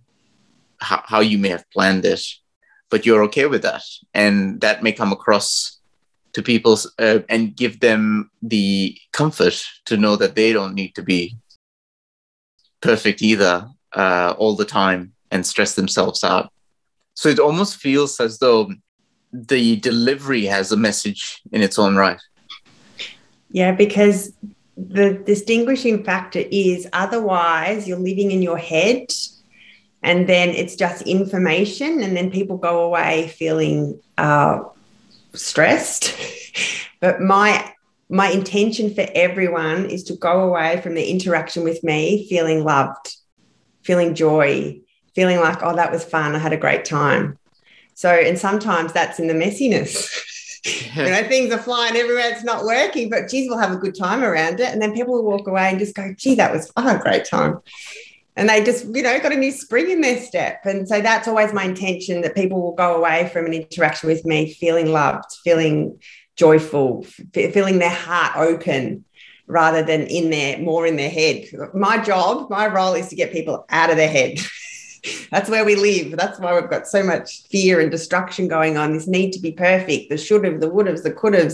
[0.79, 2.23] how how you may have planned it,
[2.89, 5.79] but you're okay with that, and that may come across
[6.33, 11.01] to people uh, and give them the comfort to know that they don't need to
[11.01, 11.35] be
[12.81, 16.51] perfect either uh, all the time and stress themselves out.
[17.15, 18.71] So it almost feels as though
[19.31, 22.19] the delivery has a message in its own right.
[23.49, 24.33] Yeah, because
[24.75, 29.07] the distinguishing factor is otherwise you're living in your head
[30.03, 34.59] and then it's just information and then people go away feeling uh,
[35.33, 36.15] stressed.
[36.99, 37.71] But my
[38.09, 43.15] my intention for everyone is to go away from the interaction with me feeling loved
[43.83, 44.79] feeling joy
[45.13, 46.33] feeling like oh that was fun.
[46.33, 47.37] I had a great time
[47.97, 50.07] so, and sometimes that's in the messiness.
[50.95, 53.97] you know, things are flying everywhere, it's not working, but geez, we'll have a good
[53.97, 54.71] time around it.
[54.71, 57.25] And then people will walk away and just go, gee, that was oh, a great
[57.25, 57.57] time.
[58.35, 60.63] And they just, you know, got a new spring in their step.
[60.63, 64.23] And so that's always my intention that people will go away from an interaction with
[64.25, 65.99] me feeling loved, feeling
[66.35, 69.05] joyful, f- feeling their heart open
[69.47, 71.45] rather than in their more in their head.
[71.73, 74.37] My job, my role is to get people out of their head.
[75.31, 76.17] that's where we live.
[76.17, 78.93] That's why we've got so much fear and destruction going on.
[78.93, 81.53] This need to be perfect, the should have, the would have, the could have,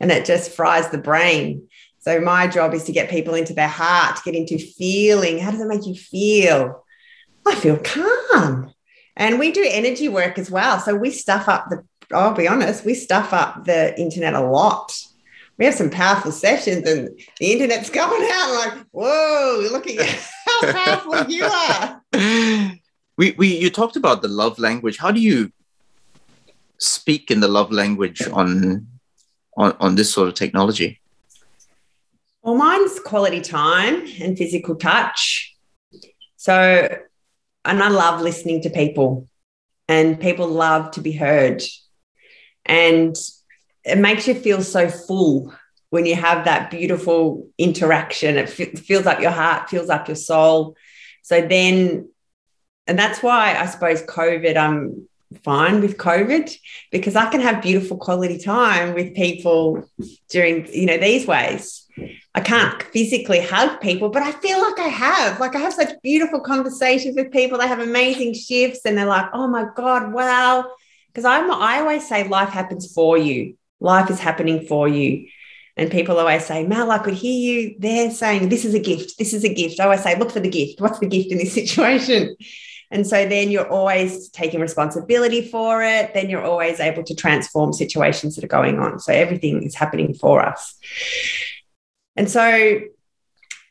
[0.00, 1.68] and it just fries the brain.
[2.00, 5.38] So my job is to get people into their heart, get into feeling.
[5.38, 6.86] How does it make you feel?
[7.46, 8.72] I feel calm.
[9.16, 10.80] And we do energy work as well.
[10.80, 14.98] So we stuff up the, I'll be honest, we stuff up the internet a lot.
[15.60, 20.72] We have some powerful sessions and the internet's going out like, whoa, look at how
[20.72, 22.02] powerful you are.
[23.18, 24.96] We, we you talked about the love language.
[24.96, 25.52] How do you
[26.78, 28.86] speak in the love language on
[29.54, 30.98] on, on this sort of technology?
[32.40, 35.54] Well, mine's quality time and physical touch.
[36.36, 36.88] So,
[37.66, 39.28] and I love listening to people,
[39.88, 41.62] and people love to be heard.
[42.64, 43.14] And
[43.84, 45.52] it makes you feel so full
[45.90, 48.36] when you have that beautiful interaction.
[48.36, 50.76] It f- fills up your heart, fills up your soul.
[51.22, 52.08] So then,
[52.86, 55.08] and that's why I suppose COVID, I'm
[55.44, 56.56] fine with COVID
[56.90, 59.88] because I can have beautiful quality time with people
[60.28, 61.86] during, you know, these ways.
[62.34, 65.40] I can't physically hug people, but I feel like I have.
[65.40, 67.58] Like I have such beautiful conversations with people.
[67.58, 70.70] They have amazing shifts and they're like, oh my God, wow.
[71.08, 73.56] Because I'm I always say life happens for you.
[73.80, 75.26] Life is happening for you.
[75.76, 79.18] And people always say, Mel, I could hear you there saying, This is a gift.
[79.18, 79.80] This is a gift.
[79.80, 80.80] I always say, Look for the gift.
[80.80, 82.36] What's the gift in this situation?
[82.90, 86.12] And so then you're always taking responsibility for it.
[86.12, 88.98] Then you're always able to transform situations that are going on.
[88.98, 90.76] So everything is happening for us.
[92.16, 92.80] And so,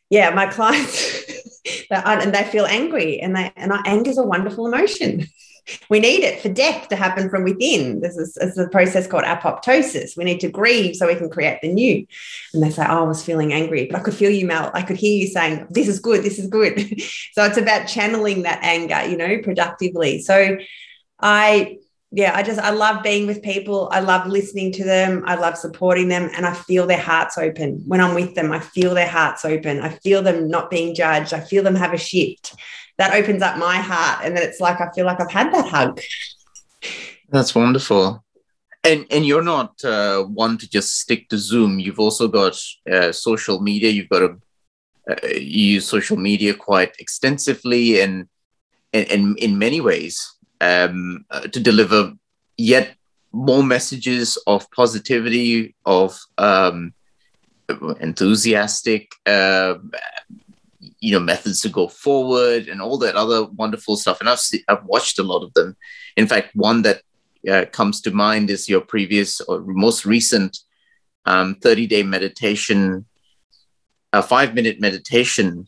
[0.10, 1.22] yeah, my clients,
[1.92, 5.28] and they feel angry, and they and anger is a wonderful emotion
[5.90, 8.00] we need it for death to happen from within.
[8.02, 10.18] This is, this is a process called apoptosis.
[10.18, 12.06] We need to grieve so we can create the new.
[12.54, 14.72] And they say, Oh, I was feeling angry, but I could feel you, Mel.
[14.74, 16.80] I could hear you saying, This is good, this is good.
[17.34, 20.22] so it's about channeling that anger, you know, productively.
[20.22, 20.58] So
[21.20, 21.78] I,
[22.12, 23.90] yeah, I just, I love being with people.
[23.92, 25.24] I love listening to them.
[25.28, 26.30] I love supporting them.
[26.36, 27.84] And I feel their hearts open.
[27.86, 29.80] When I'm with them, I feel their hearts open.
[29.80, 31.34] I feel them not being judged.
[31.34, 32.56] I feel them have a shift
[33.00, 35.68] that opens up my heart and then it's like i feel like i've had that
[35.68, 36.00] hug.
[37.32, 38.24] That's wonderful.
[38.84, 41.80] And and you're not uh, one to just stick to zoom.
[41.80, 42.58] You've also got
[42.92, 43.90] uh, social media.
[43.92, 44.42] You've got to
[45.12, 48.28] uh, use social media quite extensively and
[48.94, 50.16] in in many ways
[50.62, 52.14] um, uh, to deliver
[52.58, 52.96] yet
[53.32, 56.94] more messages of positivity of um,
[58.00, 59.76] enthusiastic uh,
[61.02, 64.64] you know methods to go forward and all that other wonderful stuff and i've see,
[64.68, 65.76] i've watched a lot of them
[66.18, 67.02] in fact one that
[67.50, 70.60] uh, comes to mind is your previous or most recent
[71.26, 73.06] um, 30 day meditation
[74.14, 75.68] a five minute meditation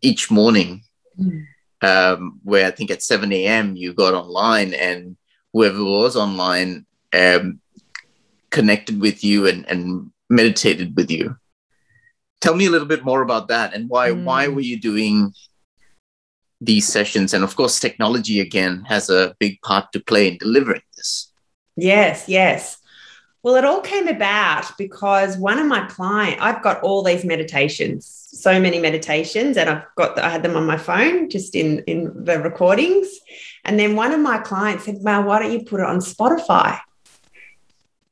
[0.00, 0.82] each morning,
[1.18, 1.46] mm.
[1.82, 3.76] um, where I think at 7 a.m.
[3.76, 5.16] you got online and
[5.52, 7.60] whoever was online um,
[8.50, 11.36] connected with you and, and meditated with you.
[12.40, 14.24] Tell me a little bit more about that and why mm.
[14.24, 15.32] why were you doing
[16.60, 17.34] these sessions?
[17.34, 21.32] And of course, technology again has a big part to play in delivering this.
[21.76, 22.78] Yes, yes.
[23.42, 28.04] Well, it all came about because one of my clients, I've got all these meditations,
[28.32, 32.24] so many meditations, and I've got I had them on my phone just in in
[32.24, 33.06] the recordings.
[33.64, 36.80] And then one of my clients said, "Well, why don't you put it on Spotify?"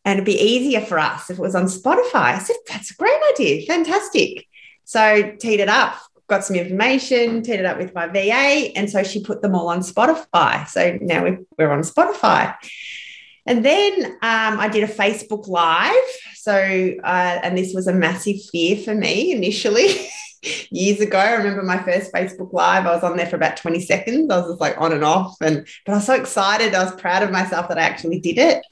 [0.04, 2.34] And it'd be easier for us if it was on Spotify.
[2.34, 4.46] I said, "That's a great idea, fantastic."
[4.84, 5.96] So teed it up,
[6.28, 9.68] got some information, teed it up with my VA, and so she put them all
[9.68, 10.66] on Spotify.
[10.68, 11.22] So now
[11.58, 12.54] we're on Spotify.
[13.46, 15.94] And then um, I did a Facebook Live.
[16.36, 20.08] So, uh, and this was a massive fear for me initially.
[20.70, 22.86] Years ago, I remember my first Facebook Live.
[22.86, 24.30] I was on there for about 20 seconds.
[24.30, 25.36] I was just like on and off.
[25.40, 26.74] And, but I was so excited.
[26.74, 28.64] I was proud of myself that I actually did it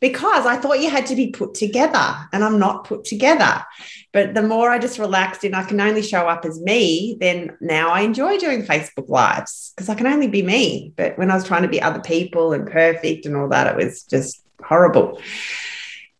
[0.00, 3.64] because I thought you had to be put together and I'm not put together.
[4.12, 7.56] But the more I just relaxed and I can only show up as me, then
[7.60, 10.92] now I enjoy doing Facebook Lives because I can only be me.
[10.96, 13.76] But when I was trying to be other people and perfect and all that, it
[13.76, 15.20] was just horrible.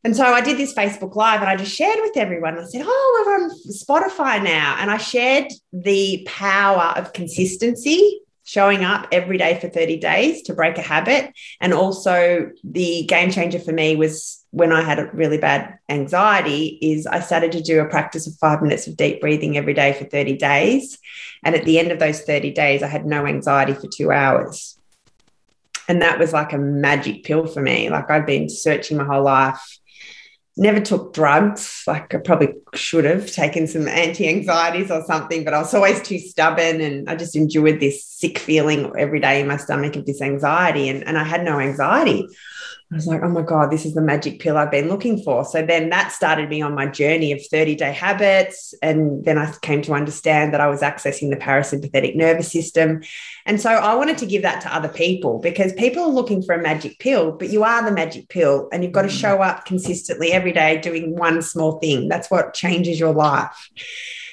[0.05, 2.59] And so I did this Facebook Live and I just shared with everyone.
[2.59, 4.77] I said, Oh, we're on Spotify now.
[4.79, 10.55] And I shared the power of consistency showing up every day for 30 days to
[10.55, 11.35] break a habit.
[11.61, 16.79] And also the game changer for me was when I had a really bad anxiety
[16.81, 19.93] is I started to do a practice of five minutes of deep breathing every day
[19.93, 20.99] for 30 days.
[21.45, 24.79] And at the end of those 30 days, I had no anxiety for two hours.
[25.87, 27.91] And that was like a magic pill for me.
[27.91, 29.78] Like I'd been searching my whole life
[30.59, 31.83] never took drugs.
[31.87, 36.03] Like I probably should have taken some anti anxieties or something, but I was always
[36.03, 40.07] too stubborn and I just endured this sick feeling every day in my stomach of
[40.07, 40.89] this anxiety.
[40.89, 42.29] And, and I had no anxiety.
[42.91, 45.45] I was like, oh my God, this is the magic pill I've been looking for.
[45.45, 48.73] So then that started me on my journey of 30 day habits.
[48.81, 53.03] And then I came to understand that I was accessing the parasympathetic nervous system.
[53.45, 56.55] And so I wanted to give that to other people because people are looking for
[56.55, 59.21] a magic pill, but you are the magic pill and you've got to mm.
[59.21, 62.09] show up consistently every day doing one small thing.
[62.09, 63.55] That's what changes your life.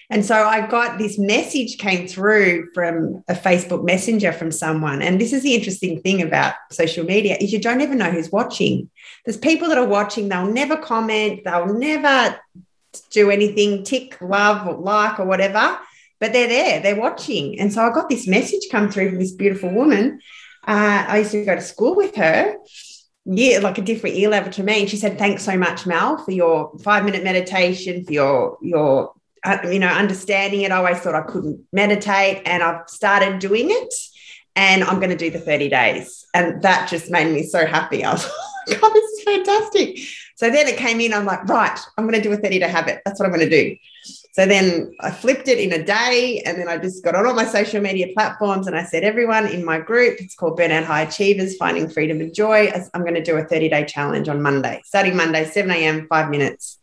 [0.10, 5.02] And so I got this message came through from a Facebook messenger from someone.
[5.02, 8.32] And this is the interesting thing about social media is you don't ever know who's
[8.32, 8.90] watching.
[9.26, 12.40] There's people that are watching, they'll never comment, they'll never
[13.10, 15.80] do anything, tick, love, or like, or whatever,
[16.20, 17.60] but they're there, they're watching.
[17.60, 20.20] And so I got this message come through from this beautiful woman.
[20.68, 22.58] Uh, I used to go to school with her
[23.26, 24.82] yeah, like a different year level to me.
[24.82, 29.14] And she said, Thanks so much, Mel, for your five minute meditation, for your your
[29.46, 30.72] Uh, you know, understanding it.
[30.72, 33.94] I always thought I couldn't meditate, and I've started doing it.
[34.58, 36.26] And I'm going to do the 30 days.
[36.34, 38.04] And that just made me so happy.
[38.06, 38.24] I was
[38.68, 40.00] like, God, this is fantastic.
[40.36, 41.14] So then it came in.
[41.14, 43.02] I'm like, right, I'm going to do a 30 day habit.
[43.06, 43.78] That's what I'm going to do.
[44.34, 46.42] So then I flipped it in a day.
[46.46, 49.48] And then I just got on all my social media platforms and I said, everyone
[49.48, 52.72] in my group, it's called Burnout High Achievers Finding Freedom and Joy.
[52.94, 56.30] I'm going to do a 30 day challenge on Monday, starting Monday, 7 a.m., five
[56.30, 56.80] minutes.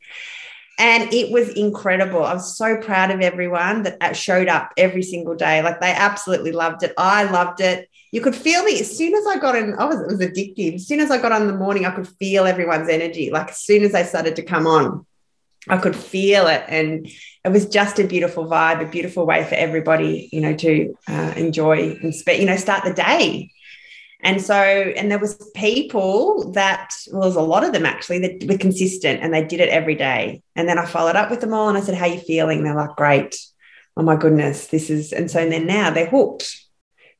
[0.83, 2.25] And it was incredible.
[2.25, 5.63] I was so proud of everyone that showed up every single day.
[5.63, 6.93] Like they absolutely loved it.
[6.99, 7.89] I loved it.
[8.11, 9.75] You could feel me as soon as I got in.
[9.79, 10.75] I was, it was addictive.
[10.75, 13.31] As soon as I got on the morning, I could feel everyone's energy.
[13.31, 15.07] Like as soon as they started to come on,
[15.69, 16.65] I could feel it.
[16.67, 17.07] And
[17.45, 21.35] it was just a beautiful vibe, a beautiful way for everybody, you know, to uh,
[21.37, 23.52] enjoy and, spe- you know, start the day.
[24.23, 28.49] And so, and there was people that, well, there's a lot of them actually that
[28.49, 30.43] were consistent and they did it every day.
[30.55, 32.63] And then I followed up with them all and I said, how are you feeling?
[32.63, 33.37] They're like, great.
[33.97, 36.57] Oh my goodness, this is, and so then now they're hooked.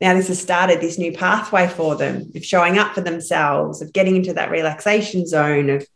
[0.01, 3.93] Now this has started this new pathway for them of showing up for themselves, of
[3.93, 5.87] getting into that relaxation zone of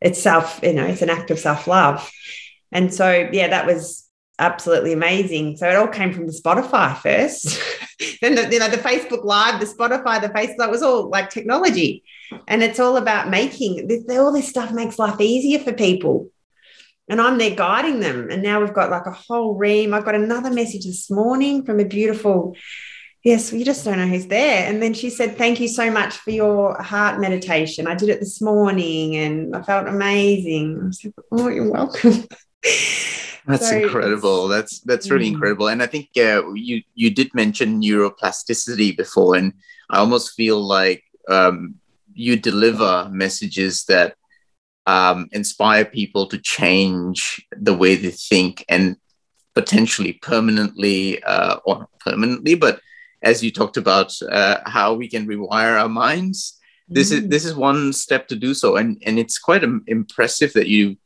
[0.00, 2.10] it's self, you know, it's an act of self-love.
[2.70, 4.05] And so, yeah, that was
[4.38, 5.56] absolutely amazing.
[5.56, 7.58] So it all came from the Spotify first.
[8.20, 12.04] then the, you know the Facebook Live, the Spotify, the Facebook was all like technology,
[12.46, 16.30] and it's all about making all this stuff makes life easier for people.
[17.08, 18.30] And I'm there guiding them.
[18.30, 19.94] And now we've got like a whole ream.
[19.94, 22.56] I got another message this morning from a beautiful,
[23.22, 24.68] yes, you just don't know who's there.
[24.68, 27.86] And then she said, Thank you so much for your heart meditation.
[27.86, 30.82] I did it this morning and I felt amazing.
[30.88, 32.24] I said, Oh, you're welcome.
[33.46, 34.48] That's so incredible.
[34.48, 35.34] That's that's really mm.
[35.34, 35.68] incredible.
[35.68, 39.52] And I think uh, you you did mention neuroplasticity before, and
[39.90, 41.76] I almost feel like um,
[42.12, 44.16] you deliver messages that
[44.86, 48.64] um, inspire people to change the way they think.
[48.68, 48.96] And
[49.56, 52.78] potentially permanently, uh, or permanently, but
[53.22, 56.60] as you talked about, uh, how we can rewire our minds.
[56.88, 57.16] This mm.
[57.16, 60.96] is this is one step to do so, and and it's quite impressive that you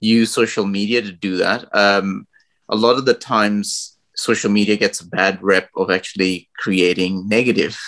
[0.00, 1.64] use social media to do that.
[1.74, 2.26] Um,
[2.68, 7.78] a lot of the times, social media gets a bad rep of actually creating negative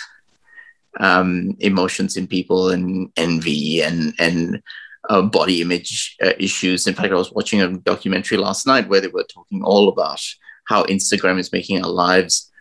[0.99, 4.61] um, emotions in people and envy and and
[5.09, 6.87] uh, body image uh, issues.
[6.87, 10.21] In fact, I was watching a documentary last night where they were talking all about
[10.65, 12.51] how Instagram is making our lives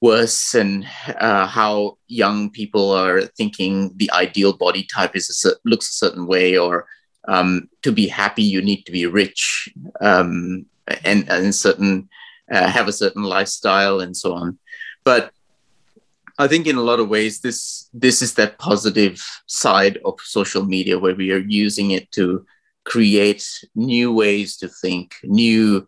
[0.00, 0.86] worse and
[1.18, 6.26] uh, how young people are thinking the ideal body type is a, looks a certain
[6.26, 6.86] way or
[7.28, 9.68] um, to be happy you need to be rich
[10.00, 10.66] um,
[11.04, 12.08] and, and certain
[12.50, 14.58] uh, have a certain lifestyle and so on.
[15.04, 15.32] But
[16.38, 20.64] I think in a lot of ways this this is that positive side of social
[20.64, 22.44] media where we are using it to
[22.84, 25.86] create new ways to think, new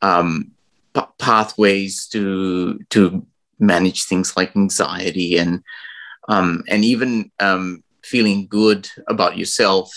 [0.00, 0.52] um,
[0.94, 3.26] p- pathways to to
[3.58, 5.62] manage things like anxiety and
[6.28, 9.92] um, and even um, feeling good about yourself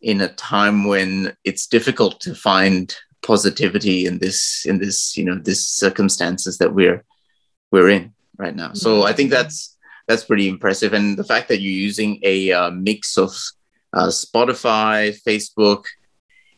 [0.00, 5.34] in a time when it's difficult to find positivity in this in this you know
[5.34, 7.04] this circumstances that we're
[7.70, 8.72] we're in right now.
[8.72, 9.76] So I think that's
[10.06, 13.30] that's pretty impressive, and the fact that you're using a uh, mix of
[13.92, 15.84] uh, Spotify, Facebook,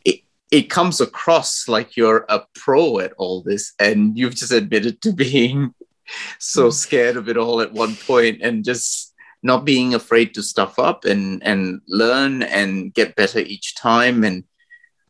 [0.04, 0.20] it
[0.50, 5.12] it comes across like you're a pro at all this, and you've just admitted to
[5.12, 5.74] being
[6.38, 6.72] so mm.
[6.72, 9.09] scared of it all at one point, and just
[9.42, 14.44] not being afraid to stuff up and and learn and get better each time, and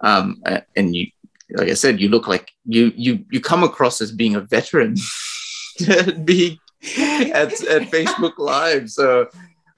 [0.00, 0.42] um
[0.76, 1.08] and you
[1.52, 4.96] like I said, you look like you you you come across as being a veteran.
[6.24, 6.60] be
[6.98, 8.90] at, at Facebook Live.
[8.90, 9.28] So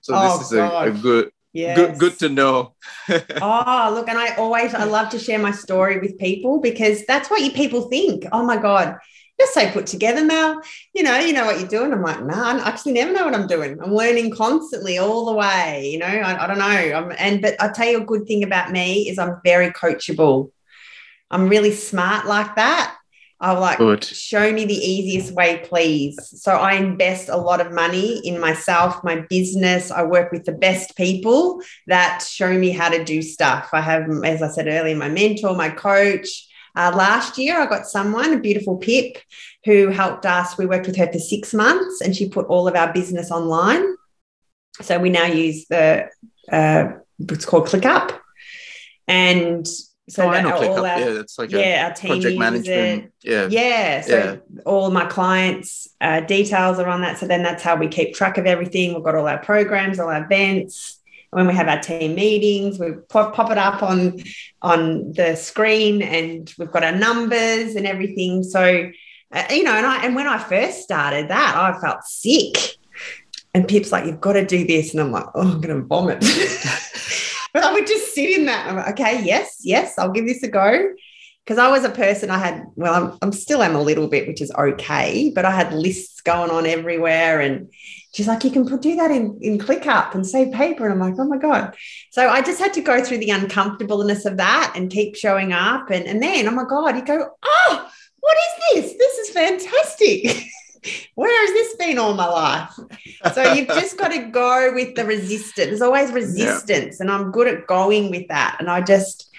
[0.00, 1.76] so oh, this is a, a, good yes.
[1.76, 2.74] good good to know.
[3.08, 7.30] oh, look, and I always I love to share my story with people because that's
[7.30, 8.24] what you people think.
[8.32, 8.96] Oh my God.
[9.42, 10.62] You're so put together, Mel.
[10.94, 11.92] You know, you know what you're doing.
[11.92, 13.76] I'm like, nah, I actually never know what I'm doing.
[13.82, 15.90] I'm learning constantly all the way.
[15.90, 16.64] You know, I, I don't know.
[16.64, 20.52] I'm, and but I tell you a good thing about me is I'm very coachable.
[21.28, 22.96] I'm really smart like that.
[23.40, 24.04] I like Good.
[24.04, 26.16] show me the easiest way, please.
[26.40, 29.90] So I invest a lot of money in myself, my business.
[29.90, 33.70] I work with the best people that show me how to do stuff.
[33.72, 36.48] I have, as I said earlier, my mentor, my coach.
[36.74, 39.18] Uh, last year, I got someone, a beautiful Pip,
[39.64, 40.56] who helped us.
[40.56, 43.96] We worked with her for six months, and she put all of our business online.
[44.80, 46.08] So we now use the
[46.50, 48.18] uh, it's called ClickUp,
[49.06, 49.66] and
[50.08, 50.78] so oh, know ClickUp.
[50.78, 53.12] Our, yeah, it's like yeah, our team project management.
[53.22, 53.48] Yeah.
[53.50, 54.00] Yeah.
[54.00, 54.62] So yeah.
[54.64, 57.18] all my clients' uh, details are on that.
[57.18, 58.94] So then that's how we keep track of everything.
[58.94, 61.00] We've got all our programs, all our events.
[61.32, 64.22] When we have our team meetings, we pop, pop it up on
[64.60, 68.42] on the screen, and we've got our numbers and everything.
[68.42, 68.90] So,
[69.32, 72.76] uh, you know, and I and when I first started that, I felt sick.
[73.54, 75.86] And Pip's like, "You've got to do this," and I'm like, "Oh, I'm going to
[75.86, 76.20] vomit."
[77.52, 78.74] but I would just sit in that.
[78.74, 80.92] Like, okay, yes, yes, I'll give this a go.
[81.44, 84.28] Because I was a person, I had, well, I'm, I'm still am a little bit,
[84.28, 87.40] which is okay, but I had lists going on everywhere.
[87.40, 87.72] And
[88.12, 90.84] she's like, you can put, do that in, in ClickUp and save paper.
[90.84, 91.74] And I'm like, oh my God.
[92.10, 95.90] So I just had to go through the uncomfortableness of that and keep showing up.
[95.90, 97.90] And, and then, oh my God, you go, oh,
[98.20, 98.98] what is this?
[98.98, 100.46] This is fantastic.
[101.14, 102.70] where has this been all my life?
[103.34, 105.68] So you've just got to go with the resistance.
[105.68, 107.02] There's always resistance, yeah.
[107.02, 108.56] and I'm good at going with that.
[108.58, 109.30] And I just,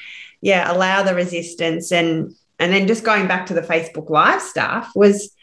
[0.41, 1.91] yeah, allow the resistance.
[1.91, 5.36] And and then just going back to the Facebook Live stuff was,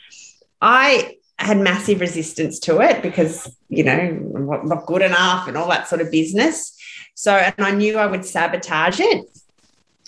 [0.60, 5.68] I had massive resistance to it because you know I'm not good enough and all
[5.68, 6.76] that sort of business.
[7.14, 9.26] So and I knew I would sabotage it.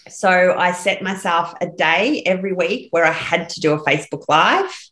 [0.08, 4.24] So I set myself a day every week where I had to do a Facebook
[4.28, 4.90] Live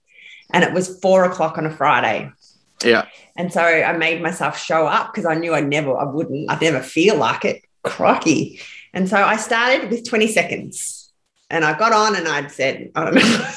[0.53, 2.30] and it was four o'clock on a Friday.
[2.82, 3.07] Yeah.
[3.36, 6.61] And so I made myself show up because I knew I never, I wouldn't, I'd
[6.61, 7.62] never feel like it.
[7.82, 8.61] Crocky.
[8.93, 11.11] And so I started with 20 seconds
[11.49, 13.20] and I got on and I'd said, I don't know.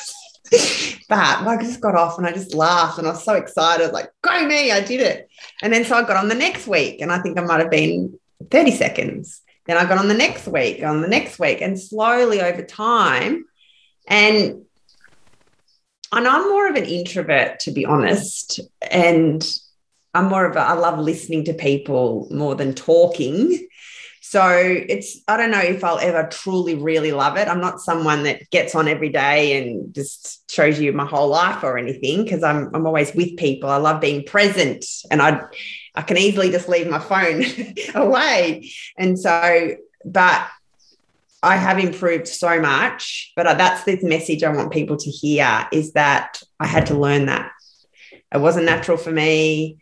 [1.10, 4.10] but I just got off and I just laughed and I was so excited, like,
[4.22, 5.30] go me, I did it.
[5.62, 7.72] And then so I got on the next week and I think I might have
[7.72, 8.20] been
[8.52, 9.42] 30 seconds.
[9.66, 13.46] Then I got on the next week, on the next week, and slowly over time.
[14.08, 14.66] And
[16.12, 18.60] and I'm more of an introvert, to be honest.
[18.92, 19.44] And
[20.14, 23.68] I'm more of a, I love listening to people more than talking.
[24.34, 27.48] So it's, I don't know if I'll ever truly really love it.
[27.48, 31.64] I'm not someone that gets on every day and just shows you my whole life
[31.64, 33.70] or anything because I'm, I'm always with people.
[33.70, 35.42] I love being present and I,
[35.94, 37.44] I can easily just leave my phone
[37.94, 38.72] away.
[38.98, 40.48] And so, but
[41.44, 45.94] I have improved so much, but that's the message I want people to hear is
[45.94, 47.52] that I had to learn that.
[48.34, 49.78] It wasn't natural for me,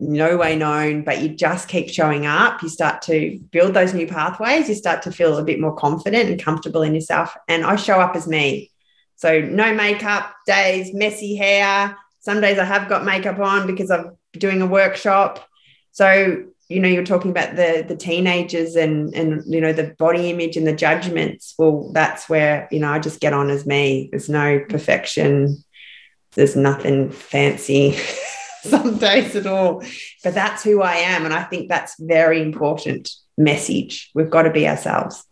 [0.00, 2.62] no way known, but you just keep showing up.
[2.62, 4.68] You start to build those new pathways.
[4.68, 7.34] You start to feel a bit more confident and comfortable in yourself.
[7.48, 8.70] And I show up as me.
[9.16, 11.96] So, no makeup days, messy hair.
[12.20, 15.46] Some days I have got makeup on because I'm doing a workshop.
[15.92, 20.30] So, you know you're talking about the the teenagers and and you know the body
[20.30, 24.08] image and the judgments well that's where you know i just get on as me
[24.10, 25.62] there's no perfection
[26.32, 27.96] there's nothing fancy
[28.70, 29.82] some days at all
[30.22, 34.50] but that's who i am and i think that's very important message we've got to
[34.50, 35.24] be ourselves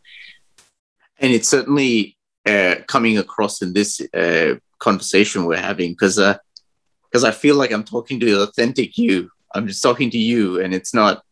[1.18, 2.16] and it's certainly
[2.46, 7.72] uh, coming across in this uh, conversation we're having because because uh, i feel like
[7.72, 11.22] i'm talking to the authentic you I'm just talking to you, and it's not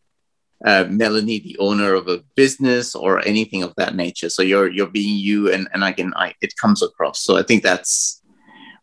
[0.65, 4.29] uh, Melanie, the owner of a business or anything of that nature.
[4.29, 7.23] So you're you're being you, and and I can I it comes across.
[7.23, 8.23] So I think that's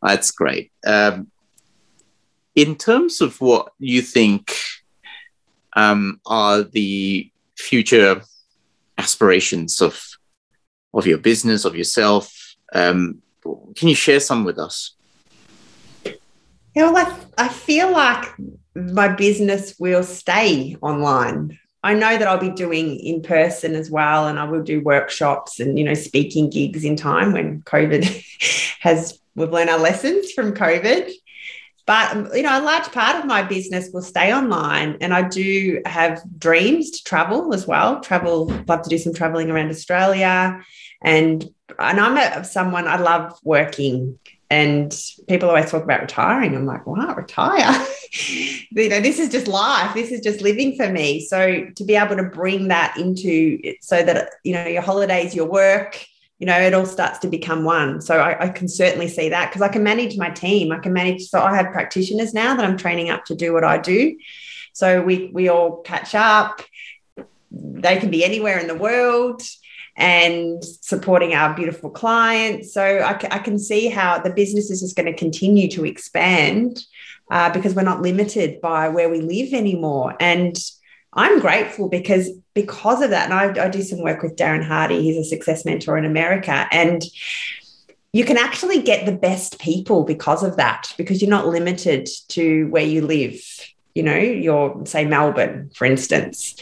[0.02, 0.72] that's great.
[0.86, 1.32] Um,
[2.58, 4.52] in terms of what you think
[5.76, 8.22] um, are the future
[8.98, 10.04] aspirations of
[10.94, 13.22] of your business of yourself, um,
[13.76, 14.96] can you share some with us?
[16.74, 16.98] Yeah, well,
[17.38, 18.26] I, I feel like
[18.74, 21.60] my business will stay online.
[21.84, 25.60] I know that I'll be doing in person as well, and I will do workshops
[25.60, 30.56] and you know speaking gigs in time when COVID has we've learned our lessons from
[30.56, 31.12] COVID.
[31.88, 35.82] But you know, a large part of my business will stay online, and I do
[35.86, 38.02] have dreams to travel as well.
[38.02, 40.62] Travel, love to do some traveling around Australia,
[41.02, 41.44] and
[41.80, 44.20] and I'm a, someone I love working
[44.50, 46.56] and people always talk about retiring.
[46.56, 47.86] I'm like, wow, retire.
[48.72, 49.94] you know, this is just life.
[49.94, 51.20] This is just living for me.
[51.26, 55.36] So to be able to bring that into it so that, you know, your holidays,
[55.36, 56.06] your work,
[56.40, 58.00] you know, it all starts to become one.
[58.02, 60.72] So I, I can certainly see that because I can manage my team.
[60.72, 61.24] I can manage.
[61.24, 64.18] So I have practitioners now that I'm training up to do what I do.
[64.74, 66.62] So we we all catch up.
[67.50, 69.42] They can be anywhere in the world
[69.96, 72.72] and supporting our beautiful clients.
[72.72, 76.86] So I, I can see how the business is just going to continue to expand
[77.32, 80.16] uh, because we're not limited by where we live anymore.
[80.20, 80.56] And
[81.14, 83.30] I'm grateful because because of that.
[83.30, 85.02] And I, I do some work with Darren Hardy.
[85.02, 87.04] He's a success mentor in America, and
[88.14, 92.66] you can actually get the best people because of that because you're not limited to
[92.68, 93.40] where you live.
[93.96, 96.56] You know, you're say Melbourne, for instance.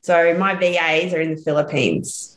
[0.00, 2.32] So my VAs are in the Philippines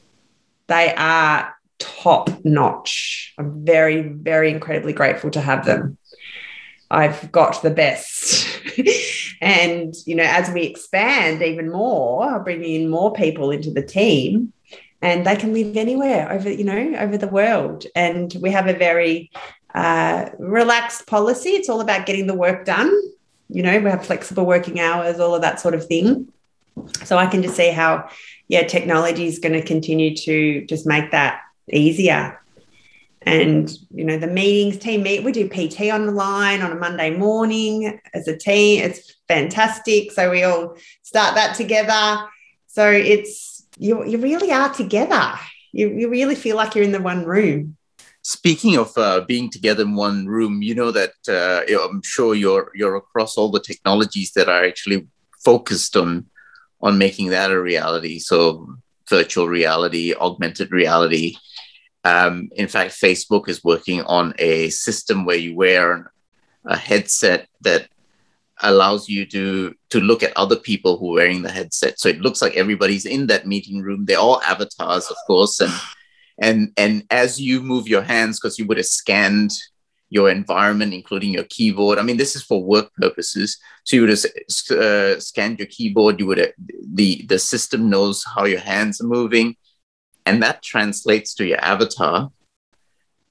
[0.67, 3.33] they are top notch.
[3.37, 5.97] I'm very, very incredibly grateful to have them.
[6.89, 8.47] I've got the best.
[9.45, 14.51] and, you know, as we expand even more, bringing in more people into the team,
[15.03, 17.85] and they can live anywhere over, you know, over the world.
[17.95, 19.29] And we have a very
[19.75, 21.49] uh, relaxed policy.
[21.49, 22.91] It's all about getting the work done.
[23.49, 26.27] You know, we have flexible working hours, all of that sort of thing.
[27.03, 28.09] So I can just see how
[28.47, 31.41] yeah, technology is going to continue to just make that
[31.71, 32.41] easier.
[33.25, 36.75] And you know, the meetings, team meet, we do PT on the line on a
[36.75, 38.83] Monday morning as a team.
[38.83, 40.11] It's fantastic.
[40.11, 42.27] So we all start that together.
[42.67, 45.33] So it's you, you really are together.
[45.71, 47.77] You, you really feel like you're in the one room.
[48.21, 52.71] Speaking of uh, being together in one room, you know that uh, I'm sure you're
[52.73, 55.07] you're across all the technologies that are actually
[55.43, 56.25] focused on
[56.81, 58.19] on making that a reality.
[58.19, 58.77] So
[59.09, 61.35] virtual reality, augmented reality.
[62.05, 66.11] Um, in fact, Facebook is working on a system where you wear
[66.63, 67.89] a headset that
[68.61, 71.99] allows you to to look at other people who are wearing the headset.
[71.99, 74.05] So it looks like everybody's in that meeting room.
[74.05, 75.73] They're all avatars, of course, and
[76.47, 79.51] and and as you move your hands, because you would have scanned
[80.09, 81.97] your environment, including your keyboard.
[81.97, 83.57] I mean, this is for work purposes.
[83.83, 84.25] So you would have
[84.79, 86.19] uh, scanned your keyboard.
[86.19, 86.53] You would have,
[86.93, 89.57] the the system knows how your hands are moving,
[90.25, 92.31] and that translates to your avatar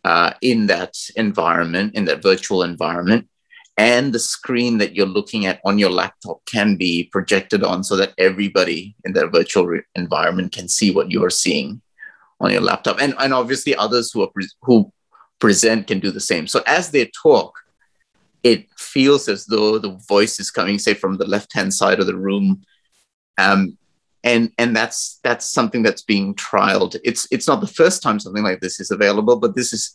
[0.05, 3.28] uh, in that environment, in that virtual environment.
[3.76, 7.97] And the screen that you're looking at on your laptop can be projected on so
[7.97, 11.82] that everybody in that virtual re- environment can see what you are seeing
[12.40, 13.01] on your laptop.
[13.01, 14.92] And, and obviously others who are pre- who
[15.40, 16.47] present can do the same.
[16.47, 17.59] So as they talk,
[18.45, 22.16] it feels as though the voice is coming, say, from the left-hand side of the
[22.16, 22.62] room.
[23.38, 23.76] Um,
[24.25, 26.97] and and that's that's something that's being trialed.
[27.05, 29.95] It's it's not the first time something like this is available, but this is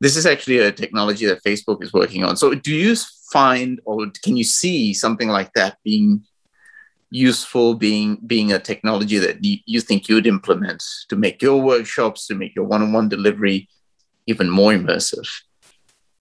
[0.00, 2.36] this is actually a technology that Facebook is working on.
[2.36, 2.94] So do you
[3.32, 6.22] find or can you see something like that being
[7.10, 12.34] useful being being a technology that you, think you'd implement to make your workshops to
[12.34, 13.68] make your one-on-one delivery
[14.26, 15.26] even more immersive?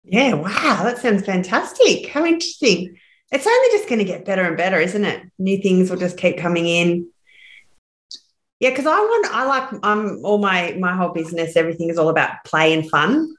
[0.03, 2.07] Yeah wow that sounds fantastic.
[2.07, 2.97] How interesting.
[3.31, 5.23] It's only just going to get better and better isn't it?
[5.39, 7.07] New things will just keep coming in
[8.61, 12.09] yeah because i want i like i'm all my my whole business everything is all
[12.09, 13.35] about play and fun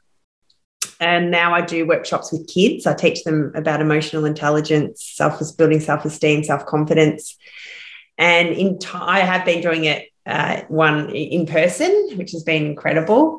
[1.03, 2.87] and now I do workshops with kids.
[2.87, 7.37] I teach them about emotional intelligence, self building self esteem, self confidence.
[8.19, 12.67] And in t- I have been doing it uh, one in person, which has been
[12.67, 13.39] incredible.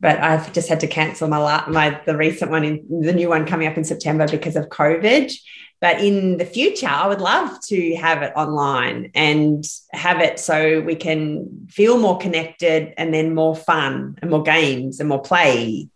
[0.00, 3.46] But I've just had to cancel my my the recent one in the new one
[3.46, 5.32] coming up in September because of COVID.
[5.80, 10.82] But in the future, I would love to have it online and have it so
[10.82, 15.88] we can feel more connected and then more fun and more games and more play.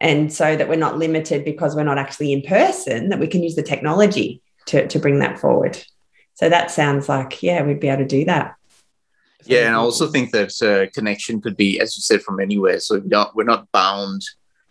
[0.00, 3.42] And so that we're not limited because we're not actually in person that we can
[3.42, 5.82] use the technology to, to bring that forward.
[6.34, 8.54] So that sounds like yeah we'd be able to do that
[9.46, 12.80] yeah and i also think that uh, connection could be as you said from anywhere.
[12.80, 14.22] So we're not, we're not bound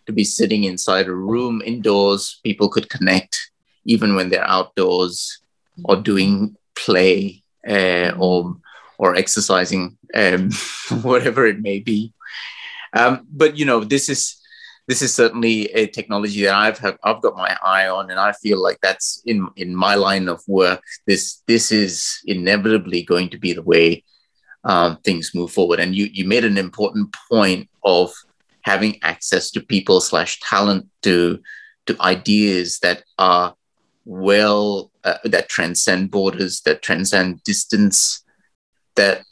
[0.06, 2.40] to be sitting inside a room indoors.
[2.42, 3.50] People could connect
[3.84, 5.40] even when they're outdoors
[5.84, 8.56] or doing play uh, or
[8.96, 10.50] or exercising um,
[11.02, 12.12] whatever it may be.
[12.92, 14.40] Um, but you know this is
[14.86, 18.32] this is certainly a technology that I've have, I've got my eye on, and I
[18.32, 20.82] feel like that's in in my line of work.
[21.06, 24.04] This this is inevitably going to be the way
[24.64, 25.80] um, things move forward.
[25.80, 28.12] And you you made an important point of
[28.62, 31.40] having access to people slash talent to
[31.86, 33.54] to ideas that are
[34.04, 38.24] well uh, that transcend borders, that transcend distance,
[38.96, 39.22] that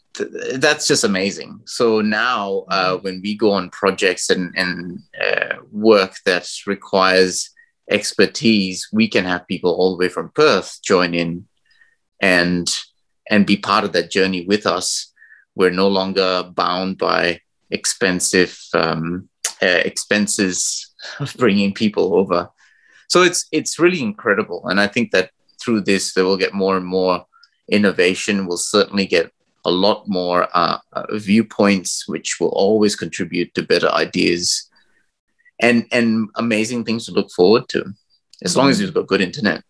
[0.54, 1.60] that's just amazing.
[1.64, 3.04] So now, uh, mm-hmm.
[3.04, 7.50] when we go on projects and, and uh, work that requires
[7.90, 11.46] expertise, we can have people all the way from Perth join in
[12.20, 12.68] and
[13.30, 15.11] and be part of that journey with us.
[15.55, 17.40] We're no longer bound by
[17.70, 19.28] expensive um,
[19.62, 20.90] uh, expenses
[21.20, 22.48] of bringing people over.
[23.09, 25.30] So it's it's really incredible, and I think that
[25.61, 27.26] through this, they will get more and more
[27.68, 28.46] innovation.
[28.46, 29.30] We'll certainly get
[29.64, 34.70] a lot more uh, uh, viewpoints, which will always contribute to better ideas
[35.61, 37.84] and and amazing things to look forward to,
[38.42, 39.62] as long as you've got good internet.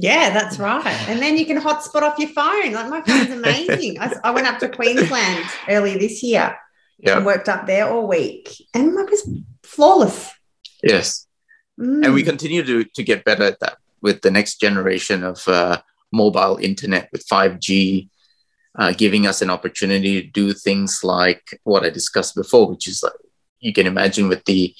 [0.00, 0.86] Yeah, that's right.
[1.08, 2.72] And then you can hotspot off your phone.
[2.72, 4.00] Like my phone's amazing.
[4.00, 6.56] I, I, went up to Queensland earlier this year
[6.98, 7.16] yeah.
[7.16, 9.28] and worked up there all week, and it was
[9.62, 10.30] flawless.
[10.82, 11.26] Yes,
[11.78, 12.04] mm.
[12.04, 15.82] and we continue to to get better at that with the next generation of uh,
[16.12, 18.08] mobile internet with five G
[18.78, 23.02] uh, giving us an opportunity to do things like what I discussed before, which is
[23.02, 23.12] like
[23.58, 24.74] you can imagine with the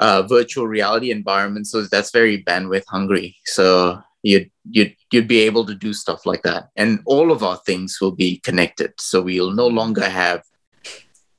[0.00, 1.66] uh, virtual reality environment.
[1.66, 3.36] So that's very bandwidth hungry.
[3.44, 6.70] So you'd, you'd, you'd be able to do stuff like that.
[6.74, 8.94] And all of our things will be connected.
[8.98, 10.42] So we'll no longer have,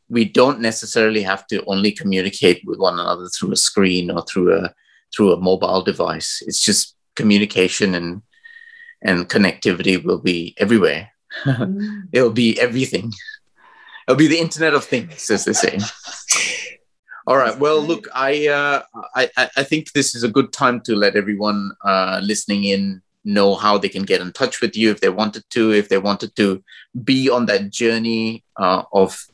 [0.09, 4.55] we don't necessarily have to only communicate with one another through a screen or through
[4.55, 4.73] a,
[5.13, 6.43] through a mobile device.
[6.45, 8.21] It's just communication and,
[9.01, 11.09] and connectivity will be everywhere.
[11.45, 12.03] Mm.
[12.11, 13.11] It'll be everything.
[14.07, 15.79] It'll be the Internet of Things, as they say.
[17.27, 17.57] All right.
[17.57, 18.81] Well, look, I, uh,
[19.15, 23.55] I I think this is a good time to let everyone uh, listening in know
[23.55, 26.35] how they can get in touch with you if they wanted to, if they wanted
[26.37, 26.63] to
[27.03, 29.27] be on that journey uh, of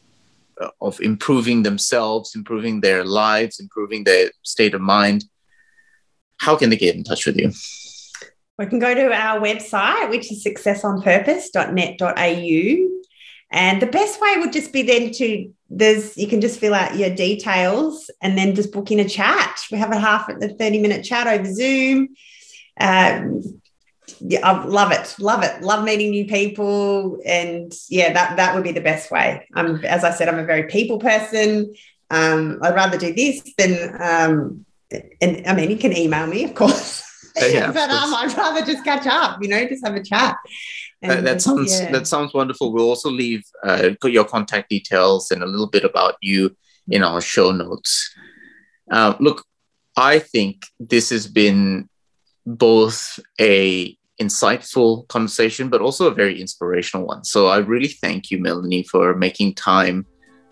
[0.81, 5.25] of improving themselves, improving their lives, improving their state of mind.
[6.39, 7.51] How can they get in touch with you?
[8.57, 12.96] We can go to our website, which is successonpurpose.net.au.
[13.49, 16.95] And the best way would just be then to there's you can just fill out
[16.95, 19.59] your details and then just book in a chat.
[19.71, 22.09] We have a half a 30 minute chat over Zoom.
[22.79, 23.61] Um,
[24.19, 28.63] yeah, I love it, love it, love meeting new people, and yeah, that that would
[28.63, 29.47] be the best way.
[29.53, 31.73] I'm, as I said, I'm a very people person.
[32.09, 34.65] Um, I'd rather do this than, um,
[35.21, 37.03] and I mean, you can email me, of course.
[37.35, 40.37] yeah, but um, I'd rather just catch up, you know, just have a chat.
[41.01, 41.91] That, that, sounds yeah.
[41.91, 42.73] that sounds wonderful.
[42.73, 46.55] We'll also leave uh, your contact details and a little bit about you
[46.89, 48.13] in our show notes.
[48.89, 49.45] Uh, look,
[49.95, 51.89] I think this has been
[52.45, 57.23] both a insightful conversation, but also a very inspirational one.
[57.23, 60.05] So I really thank you, Melanie, for making time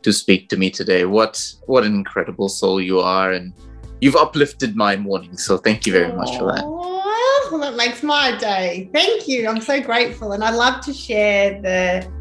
[0.03, 1.05] to speak to me today.
[1.05, 3.53] What what an incredible soul you are, and
[4.01, 5.37] you've uplifted my morning.
[5.37, 6.94] So thank you very much for that.
[7.51, 8.89] Well, that makes my day.
[8.93, 9.47] Thank you.
[9.47, 10.31] I'm so grateful.
[10.31, 12.15] And I love to share the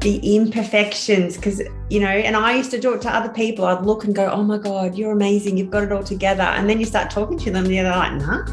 [0.00, 1.60] the imperfections because
[1.90, 4.30] you know and i used to do it to other people i'd look and go
[4.30, 7.36] oh my god you're amazing you've got it all together and then you start talking
[7.36, 8.44] to them and they're like nah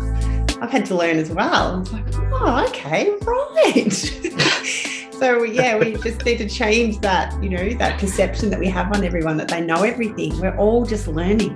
[0.63, 1.81] I've had to learn as well.
[1.81, 3.91] It's like, oh, okay, right.
[5.11, 8.95] so yeah, we just need to change that, you know, that perception that we have
[8.95, 10.39] on everyone that they know everything.
[10.39, 11.51] We're all just learning.